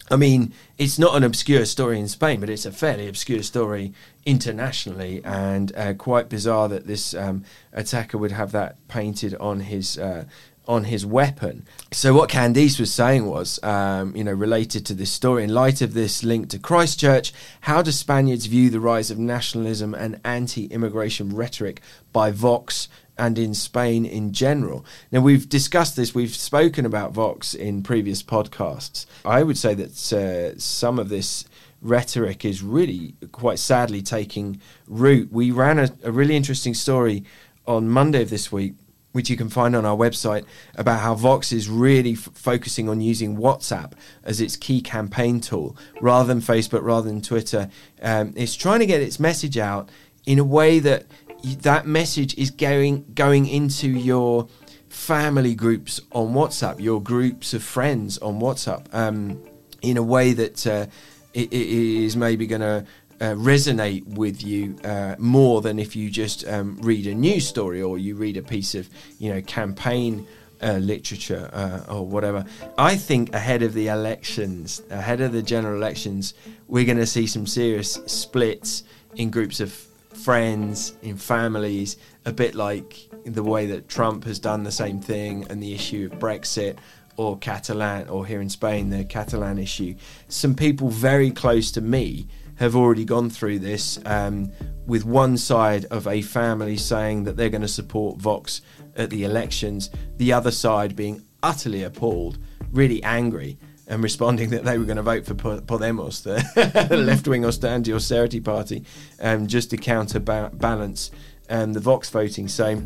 I 0.09 0.15
mean, 0.15 0.53
it's 0.77 0.97
not 0.97 1.15
an 1.15 1.23
obscure 1.23 1.65
story 1.65 1.99
in 1.99 2.07
Spain, 2.07 2.39
but 2.39 2.49
it's 2.49 2.65
a 2.65 2.71
fairly 2.71 3.09
obscure 3.09 3.43
story 3.43 3.93
internationally, 4.25 5.21
and 5.25 5.75
uh, 5.75 5.93
quite 5.95 6.29
bizarre 6.29 6.69
that 6.69 6.87
this 6.87 7.13
um, 7.13 7.43
attacker 7.73 8.17
would 8.17 8.31
have 8.31 8.53
that 8.53 8.75
painted 8.87 9.35
on 9.35 9.59
his 9.59 9.97
uh, 9.97 10.23
on 10.69 10.83
his 10.83 11.03
weapon. 11.03 11.65
So 11.91 12.13
what 12.13 12.29
Candice 12.29 12.79
was 12.79 12.93
saying 12.93 13.25
was, 13.25 13.61
um, 13.63 14.15
you 14.15 14.23
know, 14.23 14.31
related 14.31 14.85
to 14.85 14.93
this 14.93 15.11
story, 15.11 15.43
in 15.43 15.51
light 15.51 15.81
of 15.81 15.95
this 15.95 16.23
link 16.23 16.47
to 16.49 16.59
Christchurch, 16.59 17.33
how 17.61 17.81
do 17.81 17.91
Spaniards 17.91 18.45
view 18.45 18.69
the 18.69 18.79
rise 18.79 19.09
of 19.09 19.17
nationalism 19.17 19.95
and 19.95 20.21
anti-immigration 20.23 21.35
rhetoric 21.35 21.81
by 22.13 22.29
Vox 22.29 22.87
and 23.17 23.39
in 23.39 23.55
Spain 23.55 24.05
in 24.05 24.31
general? 24.31 24.85
Now 25.11 25.21
we've 25.21 25.49
discussed 25.49 25.95
this, 25.95 26.13
we've 26.13 26.35
spoken 26.35 26.85
about 26.85 27.13
Vox 27.13 27.55
in 27.55 27.81
previous 27.81 28.21
podcasts. 28.21 29.07
I 29.25 29.41
would 29.41 29.57
say 29.57 29.73
that 29.73 30.13
uh, 30.13 30.59
some 30.59 30.99
of 30.99 31.09
this 31.09 31.45
rhetoric 31.81 32.45
is 32.45 32.61
really 32.61 33.15
quite 33.31 33.57
sadly 33.57 34.03
taking 34.03 34.61
root. 34.85 35.31
We 35.31 35.49
ran 35.49 35.79
a, 35.79 35.89
a 36.03 36.11
really 36.11 36.35
interesting 36.35 36.75
story 36.75 37.23
on 37.65 37.89
Monday 37.89 38.21
of 38.21 38.29
this 38.29 38.51
week 38.51 38.75
which 39.11 39.29
you 39.29 39.35
can 39.37 39.49
find 39.49 39.75
on 39.75 39.85
our 39.85 39.97
website, 39.97 40.45
about 40.75 40.99
how 40.99 41.15
Vox 41.15 41.51
is 41.51 41.67
really 41.67 42.13
f- 42.13 42.29
focusing 42.33 42.87
on 42.87 43.01
using 43.01 43.37
WhatsApp 43.37 43.93
as 44.23 44.39
its 44.39 44.55
key 44.55 44.81
campaign 44.81 45.41
tool 45.41 45.75
rather 45.99 46.27
than 46.27 46.41
Facebook, 46.41 46.83
rather 46.83 47.07
than 47.07 47.21
Twitter. 47.21 47.69
Um, 48.01 48.33
it's 48.35 48.55
trying 48.55 48.79
to 48.79 48.85
get 48.85 49.01
its 49.01 49.19
message 49.19 49.57
out 49.57 49.89
in 50.25 50.39
a 50.39 50.43
way 50.43 50.79
that 50.79 51.05
that 51.43 51.87
message 51.87 52.37
is 52.37 52.51
going 52.51 53.05
going 53.13 53.47
into 53.47 53.89
your 53.89 54.47
family 54.89 55.55
groups 55.55 56.01
on 56.11 56.33
WhatsApp, 56.33 56.79
your 56.79 57.01
groups 57.01 57.53
of 57.53 57.63
friends 57.63 58.17
on 58.19 58.39
WhatsApp, 58.39 58.93
um, 58.93 59.41
in 59.81 59.97
a 59.97 60.03
way 60.03 60.33
that 60.33 60.67
uh, 60.67 60.85
it, 61.33 61.53
it 61.53 61.53
is 61.53 62.17
maybe 62.17 62.47
going 62.47 62.61
to 62.61 62.85
uh, 63.21 63.33
resonate 63.33 64.05
with 64.05 64.43
you 64.43 64.77
uh, 64.83 65.15
more 65.17 65.61
than 65.61 65.79
if 65.79 65.95
you 65.95 66.09
just 66.09 66.47
um, 66.47 66.77
read 66.81 67.05
a 67.07 67.13
news 67.13 67.47
story 67.47 67.81
or 67.81 67.97
you 67.97 68.15
read 68.15 68.37
a 68.37 68.41
piece 68.41 68.75
of 68.75 68.89
you 69.19 69.33
know 69.33 69.41
campaign 69.41 70.25
uh, 70.61 70.73
literature 70.73 71.49
uh, 71.53 71.93
or 71.93 72.05
whatever. 72.05 72.45
I 72.77 72.95
think 72.95 73.33
ahead 73.33 73.63
of 73.63 73.73
the 73.73 73.87
elections, 73.87 74.81
ahead 74.89 75.21
of 75.21 75.31
the 75.31 75.41
general 75.41 75.75
elections, 75.75 76.33
we're 76.67 76.85
going 76.85 76.97
to 76.97 77.05
see 77.05 77.27
some 77.27 77.47
serious 77.47 77.93
splits 78.05 78.83
in 79.15 79.29
groups 79.29 79.59
of 79.59 79.71
friends, 80.13 80.95
in 81.01 81.17
families, 81.17 81.97
a 82.25 82.33
bit 82.33 82.55
like 82.55 83.09
the 83.25 83.43
way 83.43 83.67
that 83.67 83.87
Trump 83.87 84.25
has 84.25 84.39
done 84.39 84.63
the 84.63 84.71
same 84.71 84.99
thing 84.99 85.45
and 85.49 85.61
the 85.63 85.73
issue 85.73 86.09
of 86.11 86.19
Brexit 86.19 86.77
or 87.15 87.37
Catalan, 87.37 88.07
or 88.07 88.25
here 88.25 88.39
in 88.39 88.49
Spain, 88.49 88.89
the 88.89 89.03
Catalan 89.03 89.57
issue. 89.57 89.95
Some 90.29 90.55
people 90.55 90.89
very 90.89 91.31
close 91.31 91.71
to 91.71 91.81
me 91.81 92.27
have 92.59 92.75
already 92.75 93.05
gone 93.05 93.29
through 93.29 93.57
this 93.57 93.97
um, 94.05 94.51
with 94.85 95.05
one 95.05 95.37
side 95.37 95.85
of 95.85 96.05
a 96.07 96.21
family 96.21 96.75
saying 96.75 97.23
that 97.23 97.37
they're 97.37 97.49
going 97.49 97.61
to 97.61 97.69
support 97.69 98.19
Vox 98.19 98.61
at 98.97 99.09
the 99.09 99.23
elections, 99.23 99.89
the 100.17 100.33
other 100.33 100.51
side 100.51 100.93
being 100.93 101.23
utterly 101.41 101.83
appalled, 101.83 102.37
really 102.71 103.01
angry, 103.01 103.57
and 103.87 104.03
responding 104.03 104.49
that 104.49 104.65
they 104.65 104.77
were 104.77 104.83
going 104.83 104.97
to 104.97 105.03
vote 105.03 105.25
for 105.25 105.33
Podemos, 105.33 106.21
the 106.23 106.95
left 106.97 107.27
wing 107.29 107.45
austerity 107.45 107.93
austerity 107.93 108.41
party, 108.41 108.83
um, 109.21 109.47
just 109.47 109.69
to 109.69 109.77
counterbalance 109.77 111.11
um, 111.49 111.71
the 111.71 111.79
Vox 111.79 112.09
voting. 112.09 112.49
So, 112.49 112.83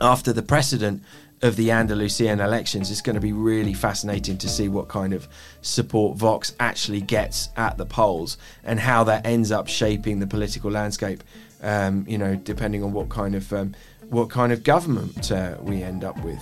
after 0.00 0.32
the 0.32 0.42
precedent 0.42 1.02
of 1.44 1.56
the 1.56 1.70
Andalusian 1.70 2.40
elections, 2.40 2.90
it's 2.90 3.02
going 3.02 3.14
to 3.14 3.20
be 3.20 3.34
really 3.34 3.74
fascinating 3.74 4.38
to 4.38 4.48
see 4.48 4.66
what 4.66 4.88
kind 4.88 5.12
of 5.12 5.28
support 5.60 6.16
Vox 6.16 6.54
actually 6.58 7.02
gets 7.02 7.50
at 7.54 7.76
the 7.76 7.84
polls 7.84 8.38
and 8.64 8.80
how 8.80 9.04
that 9.04 9.26
ends 9.26 9.52
up 9.52 9.68
shaping 9.68 10.20
the 10.20 10.26
political 10.26 10.70
landscape. 10.70 11.22
Um, 11.62 12.06
you 12.08 12.16
know, 12.16 12.34
depending 12.34 12.82
on 12.82 12.92
what 12.92 13.10
kind 13.10 13.34
of 13.34 13.52
um, 13.52 13.74
what 14.08 14.30
kind 14.30 14.52
of 14.52 14.62
government 14.62 15.30
uh, 15.30 15.56
we 15.60 15.82
end 15.82 16.02
up 16.02 16.18
with. 16.24 16.40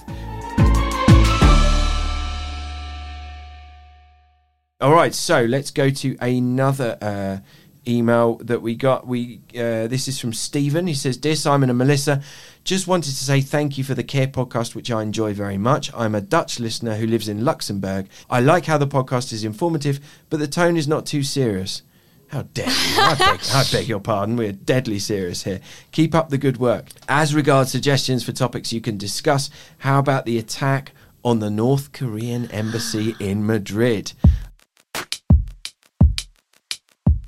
All 4.80 4.92
right, 4.92 5.14
so 5.14 5.44
let's 5.44 5.70
go 5.72 5.90
to 5.90 6.16
another 6.20 6.98
uh, 7.00 7.38
email 7.86 8.36
that 8.36 8.62
we 8.62 8.74
got. 8.74 9.06
We 9.06 9.40
uh, 9.50 9.86
this 9.86 10.06
is 10.06 10.20
from 10.20 10.32
Stephen. 10.32 10.86
He 10.86 10.94
says, 10.94 11.16
"Dear 11.16 11.36
Simon 11.36 11.70
and 11.70 11.78
Melissa, 11.78 12.22
just 12.64 12.86
wanted 12.86 13.10
to 13.10 13.24
say 13.24 13.40
thank 13.40 13.76
you 13.76 13.84
for 13.84 13.94
the 13.94 14.04
Qué 14.04 14.30
podcast, 14.30 14.74
which 14.74 14.90
I 14.90 15.02
enjoy 15.02 15.34
very 15.34 15.58
much. 15.58 15.92
I'm 15.94 16.14
a 16.14 16.20
Dutch 16.20 16.60
listener 16.60 16.96
who 16.96 17.06
lives 17.06 17.28
in 17.28 17.44
Luxembourg. 17.44 18.08
I 18.30 18.40
like 18.40 18.66
how 18.66 18.78
the 18.78 18.86
podcast 18.86 19.32
is 19.32 19.44
informative, 19.44 20.00
but 20.30 20.38
the 20.38 20.48
tone 20.48 20.76
is 20.76 20.88
not 20.88 21.06
too 21.06 21.22
serious." 21.22 21.82
How 22.28 22.42
dare 22.54 22.64
you? 22.66 22.72
I 22.98 23.14
beg, 23.14 23.40
I 23.52 23.64
beg 23.72 23.88
your 23.88 24.00
pardon. 24.00 24.36
We're 24.36 24.52
deadly 24.52 24.98
serious 24.98 25.44
here. 25.44 25.60
Keep 25.90 26.14
up 26.14 26.30
the 26.30 26.38
good 26.38 26.56
work. 26.56 26.86
As 27.06 27.34
regards 27.34 27.70
suggestions 27.70 28.24
for 28.24 28.32
topics 28.32 28.72
you 28.72 28.80
can 28.80 28.96
discuss, 28.96 29.50
how 29.78 29.98
about 29.98 30.24
the 30.24 30.38
attack 30.38 30.92
on 31.22 31.40
the 31.40 31.50
North 31.50 31.92
Korean 31.92 32.50
embassy 32.50 33.14
in 33.20 33.44
Madrid? 33.44 34.14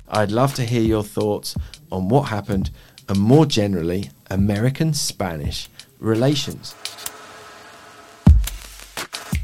I'd 0.07 0.31
love 0.31 0.55
to 0.55 0.65
hear 0.65 0.81
your 0.81 1.03
thoughts 1.03 1.55
on 1.91 2.09
what 2.09 2.29
happened 2.29 2.71
and 3.07 3.19
more 3.19 3.45
generally, 3.45 4.09
American 4.29 4.93
Spanish 4.93 5.69
relations. 5.99 6.75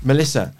Melissa, 0.04 0.54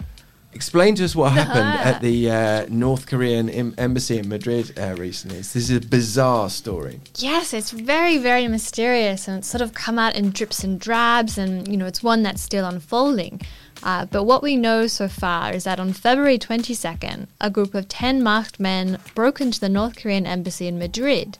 Explain 0.54 0.94
to 0.96 1.04
us 1.04 1.16
what 1.16 1.32
happened 1.40 1.80
at 1.80 2.00
the 2.02 2.30
uh, 2.30 2.66
North 2.68 3.06
Korean 3.06 3.48
em- 3.48 3.74
embassy 3.78 4.18
in 4.18 4.28
Madrid 4.28 4.78
uh, 4.78 4.94
recently. 4.98 5.38
This 5.38 5.56
is 5.56 5.70
a 5.70 5.80
bizarre 5.80 6.50
story. 6.50 7.00
Yes, 7.16 7.54
it's 7.54 7.70
very, 7.70 8.18
very 8.18 8.46
mysterious 8.48 9.28
and 9.28 9.38
it's 9.38 9.48
sort 9.48 9.62
of 9.62 9.72
come 9.72 9.98
out 9.98 10.14
in 10.14 10.30
drips 10.30 10.62
and 10.62 10.78
drabs, 10.78 11.38
and 11.38 11.66
you 11.68 11.76
know, 11.76 11.86
it's 11.86 12.02
one 12.02 12.22
that's 12.22 12.42
still 12.42 12.66
unfolding. 12.66 13.40
Uh, 13.82 14.04
but 14.06 14.24
what 14.24 14.42
we 14.42 14.56
know 14.56 14.86
so 14.86 15.08
far 15.08 15.52
is 15.52 15.64
that 15.64 15.80
on 15.80 15.92
February 15.92 16.38
22nd, 16.38 17.26
a 17.40 17.50
group 17.50 17.74
of 17.74 17.88
10 17.88 18.22
masked 18.22 18.60
men 18.60 18.98
broke 19.14 19.40
into 19.40 19.58
the 19.58 19.68
North 19.68 19.96
Korean 19.96 20.26
embassy 20.26 20.68
in 20.68 20.78
Madrid. 20.78 21.38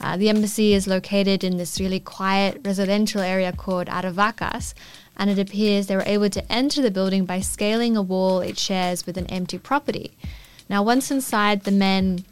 Uh, 0.00 0.16
the 0.16 0.28
embassy 0.28 0.74
is 0.74 0.86
located 0.86 1.44
in 1.44 1.56
this 1.56 1.80
really 1.80 2.00
quiet 2.00 2.60
residential 2.64 3.20
area 3.20 3.52
called 3.52 3.86
Aravacas, 3.88 4.74
and 5.16 5.30
it 5.30 5.38
appears 5.38 5.86
they 5.86 5.96
were 5.96 6.02
able 6.06 6.28
to 6.30 6.52
enter 6.52 6.82
the 6.82 6.90
building 6.90 7.24
by 7.24 7.40
scaling 7.40 7.96
a 7.96 8.02
wall 8.02 8.40
it 8.40 8.58
shares 8.58 9.06
with 9.06 9.16
an 9.16 9.26
empty 9.26 9.58
property. 9.58 10.12
Now, 10.68 10.82
once 10.82 11.10
inside, 11.10 11.64
the 11.64 11.70
men 11.70 12.24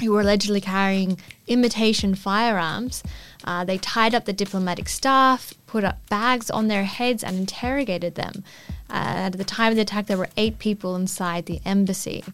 who 0.00 0.12
were 0.12 0.22
allegedly 0.22 0.60
carrying 0.60 1.18
imitation 1.46 2.14
firearms. 2.14 3.02
Uh, 3.44 3.64
they 3.64 3.78
tied 3.78 4.14
up 4.14 4.24
the 4.24 4.32
diplomatic 4.32 4.88
staff, 4.88 5.52
put 5.66 5.84
up 5.84 5.98
bags 6.08 6.50
on 6.50 6.68
their 6.68 6.84
heads, 6.84 7.22
and 7.22 7.36
interrogated 7.36 8.14
them. 8.14 8.44
Uh, 8.88 9.28
at 9.28 9.32
the 9.32 9.44
time 9.44 9.70
of 9.70 9.76
the 9.76 9.82
attack, 9.82 10.06
there 10.06 10.16
were 10.16 10.28
eight 10.36 10.58
people 10.58 10.96
inside 10.96 11.46
the 11.46 11.60
embassy. 11.64 12.24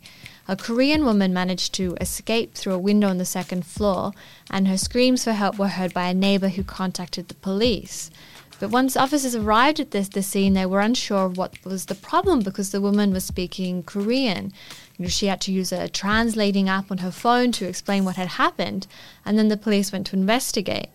A 0.49 0.55
Korean 0.55 1.05
woman 1.05 1.33
managed 1.33 1.75
to 1.75 1.97
escape 2.01 2.55
through 2.55 2.75
a 2.75 2.79
window 2.79 3.09
on 3.09 3.19
the 3.19 3.25
second 3.25 3.67
floor, 3.67 4.13
and 4.49 4.69
her 4.69 4.79
screams 4.79 5.25
for 5.25 5.33
help 5.33 5.59
were 5.59 5.67
heard 5.67 5.93
by 5.93 6.09
a 6.09 6.15
neighbor 6.15 6.51
who 6.51 6.63
contacted 6.63 7.27
the 7.27 7.35
police. 7.35 8.13
But 8.61 8.71
once 8.71 8.97
officers 8.97 9.35
arrived 9.35 9.81
at 9.81 9.91
this, 9.91 10.09
the 10.09 10.23
scene, 10.23 10.55
they 10.55 10.65
were 10.65 10.81
unsure 10.81 11.27
of 11.27 11.37
what 11.37 11.63
was 11.65 11.87
the 11.87 11.97
problem 11.97 12.41
because 12.41 12.71
the 12.71 12.81
woman 12.81 13.13
was 13.13 13.25
speaking 13.25 13.83
Korean. 13.83 14.53
You 14.97 15.05
know, 15.05 15.09
she 15.09 15.27
had 15.27 15.41
to 15.43 15.53
use 15.53 15.73
a 15.73 15.89
translating 15.89 16.69
app 16.69 16.93
on 16.93 16.99
her 16.99 17.11
phone 17.11 17.51
to 17.53 17.67
explain 17.67 18.05
what 18.05 18.17
had 18.17 18.29
happened, 18.29 18.87
and 19.25 19.37
then 19.37 19.49
the 19.49 19.57
police 19.57 19.91
went 19.91 20.07
to 20.09 20.17
investigate. 20.17 20.89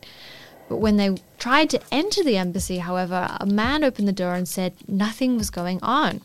But 0.70 0.78
when 0.78 0.96
they 0.96 1.18
tried 1.38 1.70
to 1.72 1.82
enter 1.92 2.24
the 2.24 2.38
embassy, 2.38 2.78
however, 2.78 3.36
a 3.40 3.46
man 3.46 3.84
opened 3.84 4.08
the 4.08 4.14
door 4.14 4.34
and 4.34 4.48
said 4.48 4.74
nothing 4.88 5.38
was 5.38 5.50
going 5.50 5.80
on. 5.84 6.22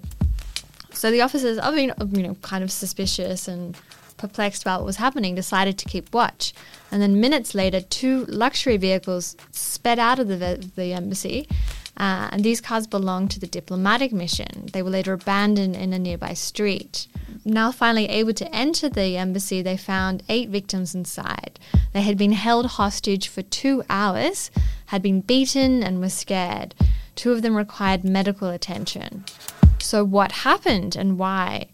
So 0.96 1.10
the 1.10 1.20
officers, 1.20 1.58
I 1.58 1.70
mean, 1.72 1.92
you 2.12 2.22
know, 2.22 2.36
kind 2.36 2.64
of 2.64 2.72
suspicious 2.72 3.48
and 3.48 3.76
perplexed 4.16 4.62
about 4.62 4.80
what 4.80 4.86
was 4.86 4.96
happening, 4.96 5.34
decided 5.34 5.76
to 5.78 5.84
keep 5.84 6.14
watch. 6.14 6.54
And 6.90 7.02
then 7.02 7.20
minutes 7.20 7.54
later, 7.54 7.82
two 7.82 8.24
luxury 8.26 8.78
vehicles 8.78 9.36
sped 9.50 9.98
out 9.98 10.18
of 10.18 10.28
the, 10.28 10.70
the 10.74 10.94
embassy. 10.94 11.48
Uh, 11.98 12.28
and 12.32 12.42
these 12.42 12.62
cars 12.62 12.86
belonged 12.86 13.30
to 13.32 13.40
the 13.40 13.46
diplomatic 13.46 14.10
mission. 14.10 14.70
They 14.72 14.82
were 14.82 14.90
later 14.90 15.12
abandoned 15.12 15.76
in 15.76 15.92
a 15.92 15.98
nearby 15.98 16.32
street. 16.32 17.08
Now, 17.44 17.72
finally 17.72 18.08
able 18.08 18.32
to 18.32 18.54
enter 18.54 18.88
the 18.88 19.18
embassy, 19.18 19.60
they 19.60 19.76
found 19.76 20.22
eight 20.30 20.48
victims 20.48 20.94
inside. 20.94 21.58
They 21.92 22.02
had 22.02 22.16
been 22.16 22.32
held 22.32 22.66
hostage 22.66 23.28
for 23.28 23.42
two 23.42 23.82
hours, 23.90 24.50
had 24.86 25.02
been 25.02 25.20
beaten, 25.20 25.82
and 25.82 26.00
were 26.00 26.08
scared. 26.08 26.74
Two 27.14 27.32
of 27.32 27.42
them 27.42 27.54
required 27.56 28.04
medical 28.04 28.48
attention. 28.48 29.24
So, 29.86 30.04
what 30.04 30.32
happened 30.32 30.96
and 30.96 31.16
why? 31.18 31.68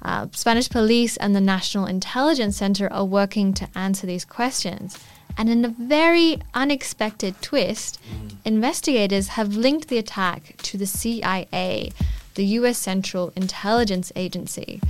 Uh, 0.00 0.28
Spanish 0.32 0.70
police 0.70 1.16
and 1.16 1.34
the 1.34 1.40
National 1.40 1.84
Intelligence 1.86 2.56
Center 2.56 2.90
are 2.92 3.04
working 3.04 3.52
to 3.54 3.68
answer 3.74 4.06
these 4.06 4.24
questions. 4.24 4.96
And 5.36 5.48
in 5.48 5.64
a 5.64 5.68
very 5.68 6.38
unexpected 6.54 7.42
twist, 7.42 8.00
investigators 8.44 9.28
have 9.28 9.56
linked 9.56 9.88
the 9.88 9.98
attack 9.98 10.56
to 10.58 10.78
the 10.78 10.86
CIA, 10.86 11.90
the 12.36 12.44
US 12.60 12.78
Central 12.78 13.32
Intelligence 13.34 14.12
Agency. 14.14 14.80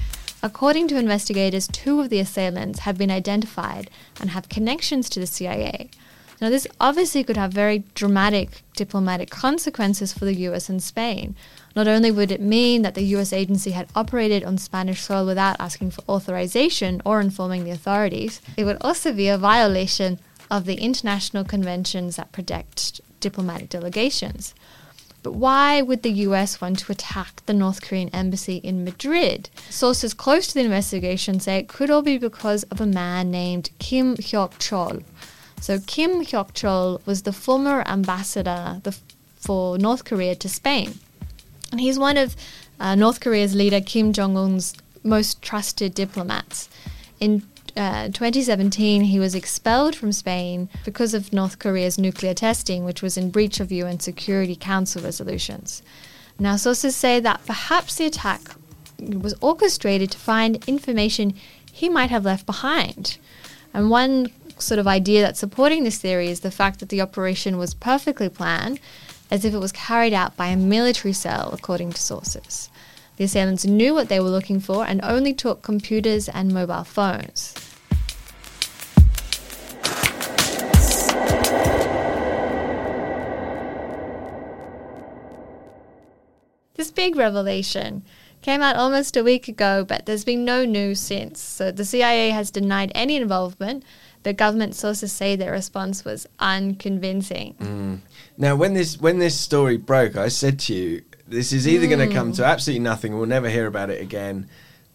According 0.42 0.88
to 0.88 0.98
investigators, 0.98 1.68
two 1.68 2.00
of 2.00 2.10
the 2.10 2.20
assailants 2.20 2.80
have 2.80 2.98
been 2.98 3.10
identified 3.10 3.90
and 4.20 4.30
have 4.30 4.50
connections 4.50 5.08
to 5.10 5.18
the 5.18 5.26
CIA. 5.26 5.88
Now, 6.40 6.50
this 6.50 6.66
obviously 6.78 7.24
could 7.24 7.38
have 7.38 7.52
very 7.52 7.84
dramatic 7.94 8.62
diplomatic 8.76 9.30
consequences 9.30 10.12
for 10.12 10.26
the 10.26 10.34
US 10.34 10.68
and 10.68 10.82
Spain. 10.82 11.34
Not 11.76 11.86
only 11.86 12.10
would 12.10 12.32
it 12.32 12.40
mean 12.40 12.80
that 12.82 12.94
the 12.94 13.04
US 13.16 13.34
agency 13.34 13.72
had 13.72 13.88
operated 13.94 14.42
on 14.42 14.56
Spanish 14.56 15.02
soil 15.02 15.26
without 15.26 15.60
asking 15.60 15.90
for 15.90 16.02
authorization 16.08 17.02
or 17.04 17.20
informing 17.20 17.64
the 17.64 17.70
authorities, 17.70 18.40
it 18.56 18.64
would 18.64 18.78
also 18.80 19.12
be 19.12 19.28
a 19.28 19.36
violation 19.36 20.18
of 20.50 20.64
the 20.64 20.76
international 20.76 21.44
conventions 21.44 22.16
that 22.16 22.32
protect 22.32 23.02
diplomatic 23.20 23.68
delegations. 23.68 24.54
But 25.22 25.32
why 25.32 25.82
would 25.82 26.02
the 26.02 26.24
US 26.28 26.62
want 26.62 26.78
to 26.78 26.92
attack 26.92 27.42
the 27.44 27.52
North 27.52 27.82
Korean 27.82 28.08
embassy 28.08 28.56
in 28.56 28.82
Madrid? 28.82 29.50
Sources 29.68 30.14
close 30.14 30.46
to 30.46 30.54
the 30.54 30.64
investigation 30.64 31.40
say 31.40 31.58
it 31.58 31.68
could 31.68 31.90
all 31.90 32.00
be 32.00 32.16
because 32.16 32.62
of 32.64 32.80
a 32.80 32.86
man 32.86 33.30
named 33.30 33.68
Kim 33.78 34.16
Hyok 34.16 34.52
Chol. 34.52 35.02
So 35.60 35.78
Kim 35.80 36.24
Hyok 36.24 36.52
Chol 36.52 37.04
was 37.04 37.22
the 37.22 37.32
former 37.32 37.82
ambassador 37.86 38.80
for 39.34 39.76
North 39.76 40.04
Korea 40.04 40.34
to 40.36 40.48
Spain. 40.48 41.00
And 41.70 41.80
he's 41.80 41.98
one 41.98 42.16
of 42.16 42.36
uh, 42.78 42.94
North 42.94 43.20
Korea's 43.20 43.54
leader 43.54 43.80
Kim 43.80 44.12
Jong 44.12 44.36
un's 44.36 44.74
most 45.02 45.42
trusted 45.42 45.94
diplomats. 45.94 46.68
In 47.20 47.42
uh, 47.76 48.06
2017, 48.06 49.02
he 49.02 49.18
was 49.18 49.34
expelled 49.34 49.94
from 49.94 50.12
Spain 50.12 50.68
because 50.84 51.14
of 51.14 51.32
North 51.32 51.58
Korea's 51.58 51.98
nuclear 51.98 52.34
testing, 52.34 52.84
which 52.84 53.02
was 53.02 53.16
in 53.16 53.30
breach 53.30 53.60
of 53.60 53.70
UN 53.70 54.00
Security 54.00 54.56
Council 54.56 55.02
resolutions. 55.02 55.82
Now, 56.38 56.56
sources 56.56 56.96
say 56.96 57.20
that 57.20 57.44
perhaps 57.46 57.96
the 57.96 58.06
attack 58.06 58.40
was 58.98 59.34
orchestrated 59.40 60.10
to 60.10 60.18
find 60.18 60.66
information 60.66 61.34
he 61.70 61.88
might 61.88 62.10
have 62.10 62.24
left 62.24 62.46
behind. 62.46 63.18
And 63.74 63.90
one 63.90 64.30
sort 64.58 64.78
of 64.78 64.86
idea 64.86 65.20
that's 65.20 65.40
supporting 65.40 65.84
this 65.84 65.98
theory 65.98 66.28
is 66.28 66.40
the 66.40 66.50
fact 66.50 66.80
that 66.80 66.88
the 66.88 67.02
operation 67.02 67.58
was 67.58 67.74
perfectly 67.74 68.28
planned, 68.28 68.80
as 69.30 69.44
if 69.44 69.54
it 69.54 69.58
was 69.58 69.72
carried 69.72 70.12
out 70.12 70.36
by 70.36 70.48
a 70.48 70.56
military 70.56 71.12
cell, 71.12 71.50
according 71.52 71.92
to 71.92 72.00
sources. 72.00 72.70
The 73.16 73.24
assailants 73.24 73.64
knew 73.64 73.94
what 73.94 74.08
they 74.08 74.20
were 74.20 74.28
looking 74.28 74.60
for 74.60 74.86
and 74.86 75.00
only 75.02 75.32
took 75.32 75.62
computers 75.62 76.28
and 76.28 76.52
mobile 76.52 76.84
phones. 76.84 77.54
This 86.74 86.90
big 86.90 87.16
revelation 87.16 88.04
came 88.42 88.60
out 88.60 88.76
almost 88.76 89.16
a 89.16 89.24
week 89.24 89.48
ago, 89.48 89.82
but 89.82 90.04
there's 90.04 90.24
been 90.24 90.44
no 90.44 90.66
news 90.66 91.00
since. 91.00 91.40
So 91.40 91.72
the 91.72 91.86
CIA 91.86 92.30
has 92.30 92.50
denied 92.50 92.92
any 92.94 93.16
involvement, 93.16 93.82
but 94.26 94.36
government 94.36 94.74
sources 94.74 95.12
say 95.12 95.36
their 95.36 95.52
response 95.52 96.04
was 96.04 96.26
unconvincing. 96.40 97.54
Mm. 97.60 98.00
Now, 98.36 98.56
when 98.56 98.74
this 98.74 99.00
when 99.00 99.20
this 99.20 99.38
story 99.38 99.76
broke, 99.76 100.16
I 100.16 100.26
said 100.26 100.58
to 100.66 100.74
you, 100.74 101.02
this 101.28 101.52
is 101.52 101.68
either 101.68 101.86
going 101.86 102.08
to 102.08 102.12
come 102.12 102.32
to 102.32 102.42
mm. 102.42 102.46
absolutely 102.46 102.82
nothing. 102.82 103.16
We'll 103.16 103.26
never 103.26 103.48
hear 103.48 103.68
about 103.68 103.88
it 103.88 104.02
again. 104.02 104.48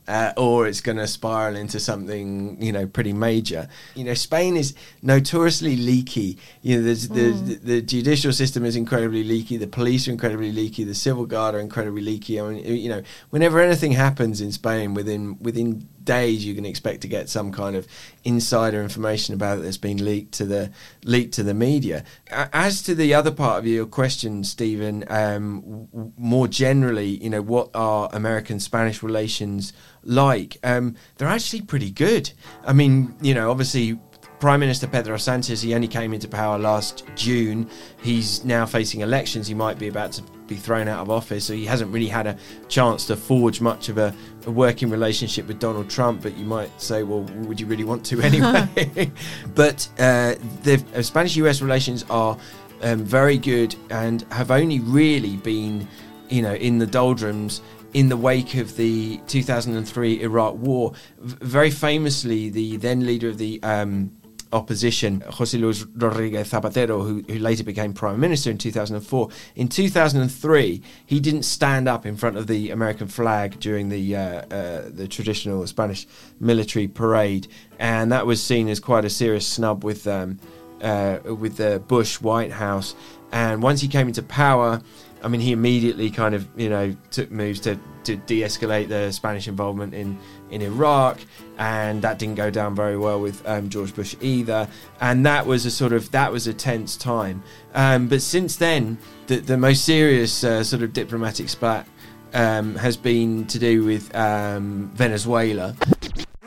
Uh, 0.05 0.33
or 0.35 0.67
it's 0.67 0.81
going 0.81 0.97
to 0.97 1.07
spiral 1.07 1.55
into 1.55 1.79
something, 1.79 2.61
you 2.61 2.73
know, 2.73 2.85
pretty 2.87 3.13
major. 3.13 3.69
You 3.95 4.03
know, 4.03 4.15
Spain 4.15 4.57
is 4.57 4.73
notoriously 5.01 5.77
leaky. 5.77 6.37
You 6.61 6.77
know, 6.77 6.83
there's, 6.83 7.07
the, 7.07 7.31
the 7.31 7.55
mm. 7.55 7.63
the 7.63 7.81
judicial 7.81 8.33
system 8.33 8.65
is 8.65 8.75
incredibly 8.75 9.23
leaky. 9.23 9.55
The 9.55 9.67
police 9.67 10.09
are 10.09 10.11
incredibly 10.11 10.51
leaky. 10.51 10.83
The 10.83 10.95
civil 10.95 11.25
guard 11.25 11.55
are 11.55 11.61
incredibly 11.61 12.01
leaky. 12.01 12.41
I 12.41 12.49
mean, 12.49 12.65
you 12.65 12.89
know, 12.89 13.01
whenever 13.29 13.61
anything 13.61 13.93
happens 13.93 14.41
in 14.41 14.51
Spain, 14.51 14.93
within 14.93 15.37
within 15.39 15.87
days 16.03 16.45
you 16.45 16.55
can 16.55 16.65
expect 16.65 17.01
to 17.01 17.07
get 17.07 17.29
some 17.29 17.51
kind 17.51 17.75
of 17.75 17.87
insider 18.23 18.81
information 18.81 19.33
about 19.33 19.59
it 19.59 19.61
that's 19.61 19.77
been 19.77 20.03
leaked 20.03 20.33
to 20.33 20.45
the 20.45 20.71
leaked 21.03 21.33
to 21.35 21.43
the 21.43 21.53
media. 21.53 22.03
As 22.29 22.81
to 22.83 22.95
the 22.95 23.13
other 23.13 23.31
part 23.31 23.59
of 23.59 23.67
your 23.67 23.85
question, 23.85 24.43
Stephen, 24.43 25.03
um, 25.07 25.87
w- 25.91 26.11
more 26.17 26.47
generally, 26.47 27.23
you 27.23 27.29
know, 27.29 27.41
what 27.41 27.69
are 27.73 28.09
American 28.13 28.59
Spanish 28.59 29.03
relations 29.03 29.73
like? 30.03 30.57
Um, 30.63 30.95
they're 31.17 31.27
actually 31.27 31.61
pretty 31.61 31.91
good. 31.91 32.31
I 32.65 32.73
mean, 32.73 33.15
you 33.21 33.33
know, 33.33 33.51
obviously. 33.51 33.99
Prime 34.39 34.59
Minister 34.59 34.87
Pedro 34.87 35.17
Sanchez, 35.17 35.61
he 35.61 35.75
only 35.75 35.87
came 35.87 36.15
into 36.15 36.27
power 36.27 36.57
last 36.57 37.03
June. 37.15 37.69
He's 38.01 38.43
now 38.43 38.65
facing 38.65 39.01
elections. 39.01 39.45
He 39.45 39.53
might 39.53 39.77
be 39.77 39.87
about 39.87 40.13
to 40.13 40.23
be 40.51 40.57
thrown 40.57 40.87
out 40.87 40.99
of 40.99 41.09
office, 41.09 41.45
so 41.45 41.53
he 41.53 41.65
hasn't 41.65 41.91
really 41.91 42.07
had 42.07 42.27
a 42.27 42.37
chance 42.67 43.05
to 43.07 43.15
forge 43.15 43.61
much 43.61 43.89
of 43.89 43.97
a, 43.97 44.13
a 44.45 44.51
working 44.51 44.89
relationship 44.89 45.47
with 45.47 45.59
Donald 45.59 45.89
Trump. 45.89 46.21
But 46.21 46.37
you 46.37 46.45
might 46.45 46.69
say, 46.79 47.03
well, 47.03 47.21
would 47.47 47.59
you 47.59 47.65
really 47.65 47.85
want 47.85 48.05
to 48.07 48.21
anyway? 48.29 49.11
but 49.55 49.87
uh, 49.97 50.35
the 50.63 50.83
uh, 50.95 51.01
Spanish 51.01 51.35
US 51.37 51.61
relations 51.61 52.05
are 52.09 52.37
um, 52.81 52.99
very 52.99 53.37
good 53.37 53.75
and 53.89 54.23
have 54.31 54.51
only 54.51 54.79
really 54.79 55.37
been, 55.37 55.87
you 56.29 56.41
know, 56.41 56.53
in 56.53 56.77
the 56.77 56.87
doldrums 56.87 57.61
in 57.93 58.07
the 58.07 58.17
wake 58.17 58.55
of 58.55 58.75
the 58.77 59.17
2003 59.27 60.21
Iraq 60.21 60.55
War. 60.55 60.93
V- 61.19 61.37
very 61.41 61.71
famously, 61.71 62.49
the 62.49 62.77
then 62.77 63.05
leader 63.05 63.29
of 63.29 63.37
the 63.37 63.61
um, 63.63 64.11
opposition, 64.53 65.21
Jose 65.21 65.57
Luis 65.57 65.83
Rodriguez 65.95 66.51
Zapatero, 66.51 67.05
who, 67.05 67.23
who 67.31 67.39
later 67.39 67.63
became 67.63 67.93
prime 67.93 68.19
minister 68.19 68.51
in 68.51 68.57
2004. 68.57 69.29
In 69.55 69.67
2003, 69.67 70.81
he 71.05 71.19
didn't 71.19 71.43
stand 71.43 71.87
up 71.87 72.05
in 72.05 72.15
front 72.17 72.37
of 72.37 72.47
the 72.47 72.71
American 72.71 73.07
flag 73.07 73.59
during 73.59 73.89
the 73.89 74.15
uh, 74.15 74.21
uh, 74.21 74.89
the 74.89 75.07
traditional 75.07 75.65
Spanish 75.67 76.07
military 76.39 76.87
parade, 76.87 77.47
and 77.79 78.11
that 78.11 78.25
was 78.25 78.41
seen 78.41 78.67
as 78.67 78.79
quite 78.79 79.05
a 79.05 79.09
serious 79.09 79.47
snub 79.47 79.83
with 79.83 80.07
um, 80.07 80.39
uh, 80.81 81.19
with 81.23 81.57
the 81.57 81.81
Bush 81.87 82.19
White 82.21 82.51
House. 82.51 82.95
And 83.31 83.63
once 83.63 83.79
he 83.79 83.87
came 83.87 84.07
into 84.07 84.23
power, 84.23 84.81
I 85.23 85.27
mean, 85.27 85.41
he 85.41 85.51
immediately 85.51 86.09
kind 86.09 86.33
of, 86.33 86.47
you 86.55 86.69
know, 86.69 86.95
took 87.11 87.31
moves 87.31 87.59
to, 87.61 87.79
to 88.05 88.15
de-escalate 88.15 88.87
the 88.87 89.11
Spanish 89.11 89.47
involvement 89.47 89.93
in, 89.93 90.17
in 90.51 90.61
Iraq, 90.61 91.19
and 91.57 92.01
that 92.01 92.19
didn't 92.19 92.35
go 92.35 92.49
down 92.49 92.75
very 92.75 92.97
well 92.97 93.19
with 93.19 93.47
um, 93.47 93.69
George 93.69 93.95
Bush 93.95 94.15
either. 94.21 94.67
And 94.99 95.25
that 95.25 95.45
was 95.45 95.65
a 95.65 95.71
sort 95.71 95.93
of 95.93 96.11
that 96.11 96.31
was 96.31 96.47
a 96.47 96.53
tense 96.53 96.95
time. 96.97 97.41
Um, 97.73 98.07
but 98.07 98.21
since 98.21 98.55
then, 98.57 98.97
the 99.27 99.37
the 99.37 99.57
most 99.57 99.85
serious 99.85 100.43
uh, 100.43 100.63
sort 100.63 100.83
of 100.83 100.93
diplomatic 100.93 101.49
spat 101.49 101.87
um, 102.33 102.75
has 102.75 102.97
been 102.97 103.45
to 103.47 103.59
do 103.59 103.83
with 103.83 104.13
um, 104.15 104.91
Venezuela. 104.93 105.75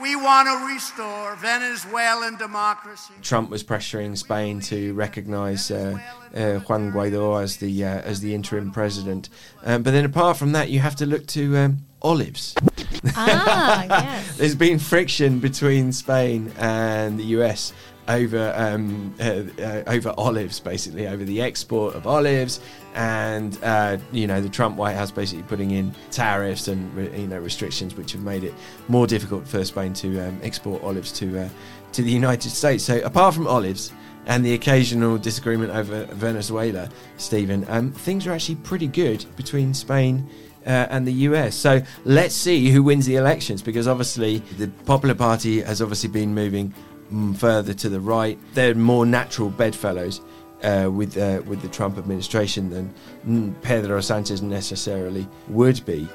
We 0.01 0.17
want 0.17 0.49
to 0.49 0.75
restore 0.75 1.35
Venezuelan 1.37 2.37
democracy. 2.37 3.15
Trump 3.23 3.49
was 3.49 3.65
pressuring 3.65 4.19
Spain 4.19 4.61
to 4.61 4.93
recognise 4.93 5.71
uh, 5.71 5.99
uh, 6.35 6.59
Juan 6.59 6.93
Guaido 6.93 7.43
as 7.43 7.57
the 7.57 7.85
uh, 7.85 8.01
as 8.01 8.21
the 8.21 8.35
interim 8.35 8.71
president. 8.71 9.31
Um, 9.65 9.83
but 9.83 9.93
then, 9.93 10.05
apart 10.05 10.37
from 10.37 10.53
that, 10.53 10.69
you 10.69 10.81
have 10.81 10.97
to 10.97 11.07
look 11.07 11.27
to 11.29 11.57
um, 11.57 11.79
olives. 12.03 12.55
Ah, 13.15 13.85
yes. 13.89 14.37
There's 14.37 14.55
been 14.55 14.79
friction 14.79 15.39
between 15.39 15.93
Spain 15.93 16.53
and 16.59 17.19
the 17.19 17.25
US 17.39 17.73
over 18.09 18.53
um, 18.57 19.15
uh, 19.21 19.43
uh, 19.63 19.83
over 19.87 20.15
olives, 20.17 20.61
basically 20.61 21.07
over 21.07 21.25
the 21.25 21.41
export 21.41 21.95
of 21.95 22.07
olives, 22.07 22.61
and 22.95 23.59
uh, 23.63 23.97
you 24.13 24.27
know 24.27 24.41
the 24.41 24.49
Trump 24.49 24.77
White 24.77 24.95
House 24.95 25.11
basically 25.11 25.45
putting 25.45 25.71
in 25.71 25.95
tariffs 26.11 26.69
and 26.69 26.95
re- 26.95 27.21
you 27.21 27.27
know 27.27 27.39
restrictions 27.39 27.95
which 27.97 28.13
have 28.13 28.23
made 28.23 28.45
it 28.45 28.55
more 28.89 29.07
difficult 29.07 29.47
for 29.47 29.65
Spain 29.65 29.93
to 29.95 30.21
um, 30.21 30.39
export 30.43 30.83
olives 30.83 31.13
to 31.13 31.41
uh, 31.41 31.49
to 31.93 32.03
the 32.03 32.11
United 32.11 32.51
States. 32.51 32.85
So 32.85 32.99
apart 33.01 33.35
from 33.35 33.47
olives. 33.47 33.93
And 34.27 34.43
the 34.43 34.55
occasional 34.55 35.19
disagreement 35.19 35.71
over 35.73 36.07
Venezuela, 36.07 36.89
Stephen. 37.19 37.67
Um, 37.69 37.93
things 37.93 38.27
are 38.27 38.33
actually 38.33 38.55
pretty 38.55 38.87
good 38.87 39.23
between 39.37 39.75
Spain 39.75 40.27
uh, 40.67 40.87
and 40.91 41.07
the 41.07 41.13
US. 41.13 41.55
So 41.55 41.83
let's 42.05 42.35
see 42.35 42.71
who 42.71 42.83
wins 42.83 43.07
the 43.07 43.17
elections 43.17 43.63
because 43.63 43.87
obviously 43.89 44.39
the 44.59 44.69
Popular 44.87 45.15
Party 45.15 45.61
has 45.63 45.81
obviously 45.83 46.11
been 46.11 46.35
moving 46.35 46.75
mm, 47.13 47.37
further 47.37 47.75
to 47.75 47.89
the 47.89 48.01
right. 48.01 48.39
They're 48.55 48.75
more 48.75 49.07
natural 49.07 49.51
bedfellows 49.51 50.21
uh, 50.63 50.91
with 50.91 51.17
uh, 51.19 51.43
with 51.47 51.63
the 51.63 51.69
Trump 51.69 51.99
administration 51.99 52.71
than 52.71 52.95
mm, 53.27 53.63
Pedro 53.63 54.01
Sanchez 54.01 54.43
necessarily 54.43 55.29
would 55.49 55.85
be. 55.85 56.09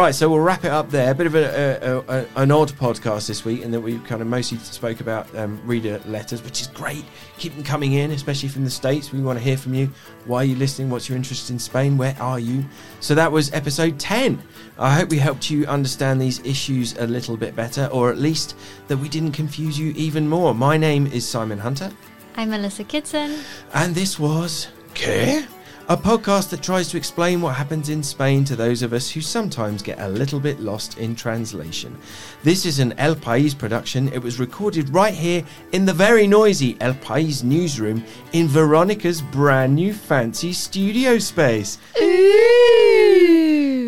Right, 0.00 0.14
so 0.14 0.30
we'll 0.30 0.40
wrap 0.40 0.64
it 0.64 0.70
up 0.70 0.88
there. 0.88 1.10
A 1.10 1.14
bit 1.14 1.26
of 1.26 1.34
a, 1.34 1.44
a, 1.82 2.20
a, 2.20 2.26
an 2.36 2.50
odd 2.50 2.70
podcast 2.70 3.28
this 3.28 3.44
week, 3.44 3.60
in 3.60 3.70
that 3.70 3.82
we 3.82 3.98
kind 3.98 4.22
of 4.22 4.28
mostly 4.28 4.56
spoke 4.56 5.00
about 5.00 5.32
um, 5.36 5.60
reader 5.66 6.00
letters, 6.06 6.42
which 6.42 6.62
is 6.62 6.68
great. 6.68 7.04
Keep 7.36 7.54
them 7.54 7.62
coming 7.62 7.92
in, 7.92 8.10
especially 8.12 8.48
from 8.48 8.64
the 8.64 8.70
States. 8.70 9.12
We 9.12 9.20
want 9.20 9.38
to 9.38 9.44
hear 9.44 9.58
from 9.58 9.74
you. 9.74 9.90
Why 10.24 10.38
are 10.38 10.44
you 10.44 10.56
listening? 10.56 10.88
What's 10.88 11.06
your 11.06 11.16
interest 11.16 11.50
in 11.50 11.58
Spain? 11.58 11.98
Where 11.98 12.16
are 12.18 12.40
you? 12.40 12.64
So 13.00 13.14
that 13.14 13.30
was 13.30 13.52
episode 13.52 14.00
10. 14.00 14.42
I 14.78 14.94
hope 14.94 15.10
we 15.10 15.18
helped 15.18 15.50
you 15.50 15.66
understand 15.66 16.18
these 16.18 16.40
issues 16.46 16.96
a 16.96 17.06
little 17.06 17.36
bit 17.36 17.54
better, 17.54 17.84
or 17.92 18.10
at 18.10 18.16
least 18.16 18.56
that 18.88 18.96
we 18.96 19.08
didn't 19.10 19.32
confuse 19.32 19.78
you 19.78 19.92
even 19.96 20.26
more. 20.26 20.54
My 20.54 20.78
name 20.78 21.08
is 21.08 21.28
Simon 21.28 21.58
Hunter, 21.58 21.92
I'm 22.36 22.48
Melissa 22.48 22.84
Kitson. 22.84 23.40
and 23.74 23.94
this 23.94 24.18
was 24.18 24.68
¿Qué? 24.94 25.46
A 25.90 25.96
podcast 25.96 26.50
that 26.50 26.62
tries 26.62 26.86
to 26.90 26.96
explain 26.96 27.42
what 27.42 27.56
happens 27.56 27.88
in 27.88 28.00
Spain 28.04 28.44
to 28.44 28.54
those 28.54 28.82
of 28.82 28.92
us 28.92 29.10
who 29.10 29.20
sometimes 29.20 29.82
get 29.82 29.98
a 29.98 30.08
little 30.08 30.38
bit 30.38 30.60
lost 30.60 30.98
in 30.98 31.16
translation. 31.16 31.98
This 32.44 32.64
is 32.64 32.78
an 32.78 32.94
El 32.96 33.16
País 33.16 33.58
production. 33.58 34.06
It 34.12 34.22
was 34.22 34.38
recorded 34.38 34.88
right 34.90 35.12
here 35.12 35.42
in 35.72 35.84
the 35.84 35.92
very 35.92 36.28
noisy 36.28 36.76
El 36.80 36.94
País 36.94 37.42
newsroom 37.42 38.04
in 38.32 38.46
Veronica's 38.46 39.20
brand 39.20 39.74
new 39.74 39.92
fancy 39.92 40.52
studio 40.52 41.18
space. 41.18 41.78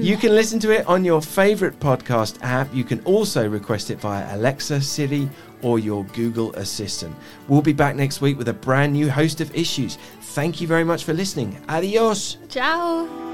You 0.02 0.16
can 0.16 0.34
listen 0.34 0.58
to 0.58 0.72
it 0.72 0.84
on 0.88 1.04
your 1.04 1.22
favourite 1.22 1.78
podcast 1.78 2.42
app. 2.42 2.74
You 2.74 2.82
can 2.82 3.00
also 3.04 3.48
request 3.48 3.92
it 3.92 4.00
via 4.00 4.34
Alexa, 4.34 4.80
Siri, 4.80 5.30
or 5.62 5.78
your 5.78 6.04
Google 6.12 6.52
Assistant. 6.54 7.14
We'll 7.48 7.62
be 7.62 7.72
back 7.72 7.96
next 7.96 8.20
week 8.20 8.36
with 8.36 8.48
a 8.48 8.54
brand 8.54 8.92
new 8.92 9.10
host 9.10 9.40
of 9.40 9.54
issues. 9.54 9.96
Thank 10.20 10.60
you 10.60 10.66
very 10.66 10.84
much 10.84 11.04
for 11.04 11.12
listening. 11.12 11.60
Adios. 11.68 12.36
Ciao. 12.48 13.31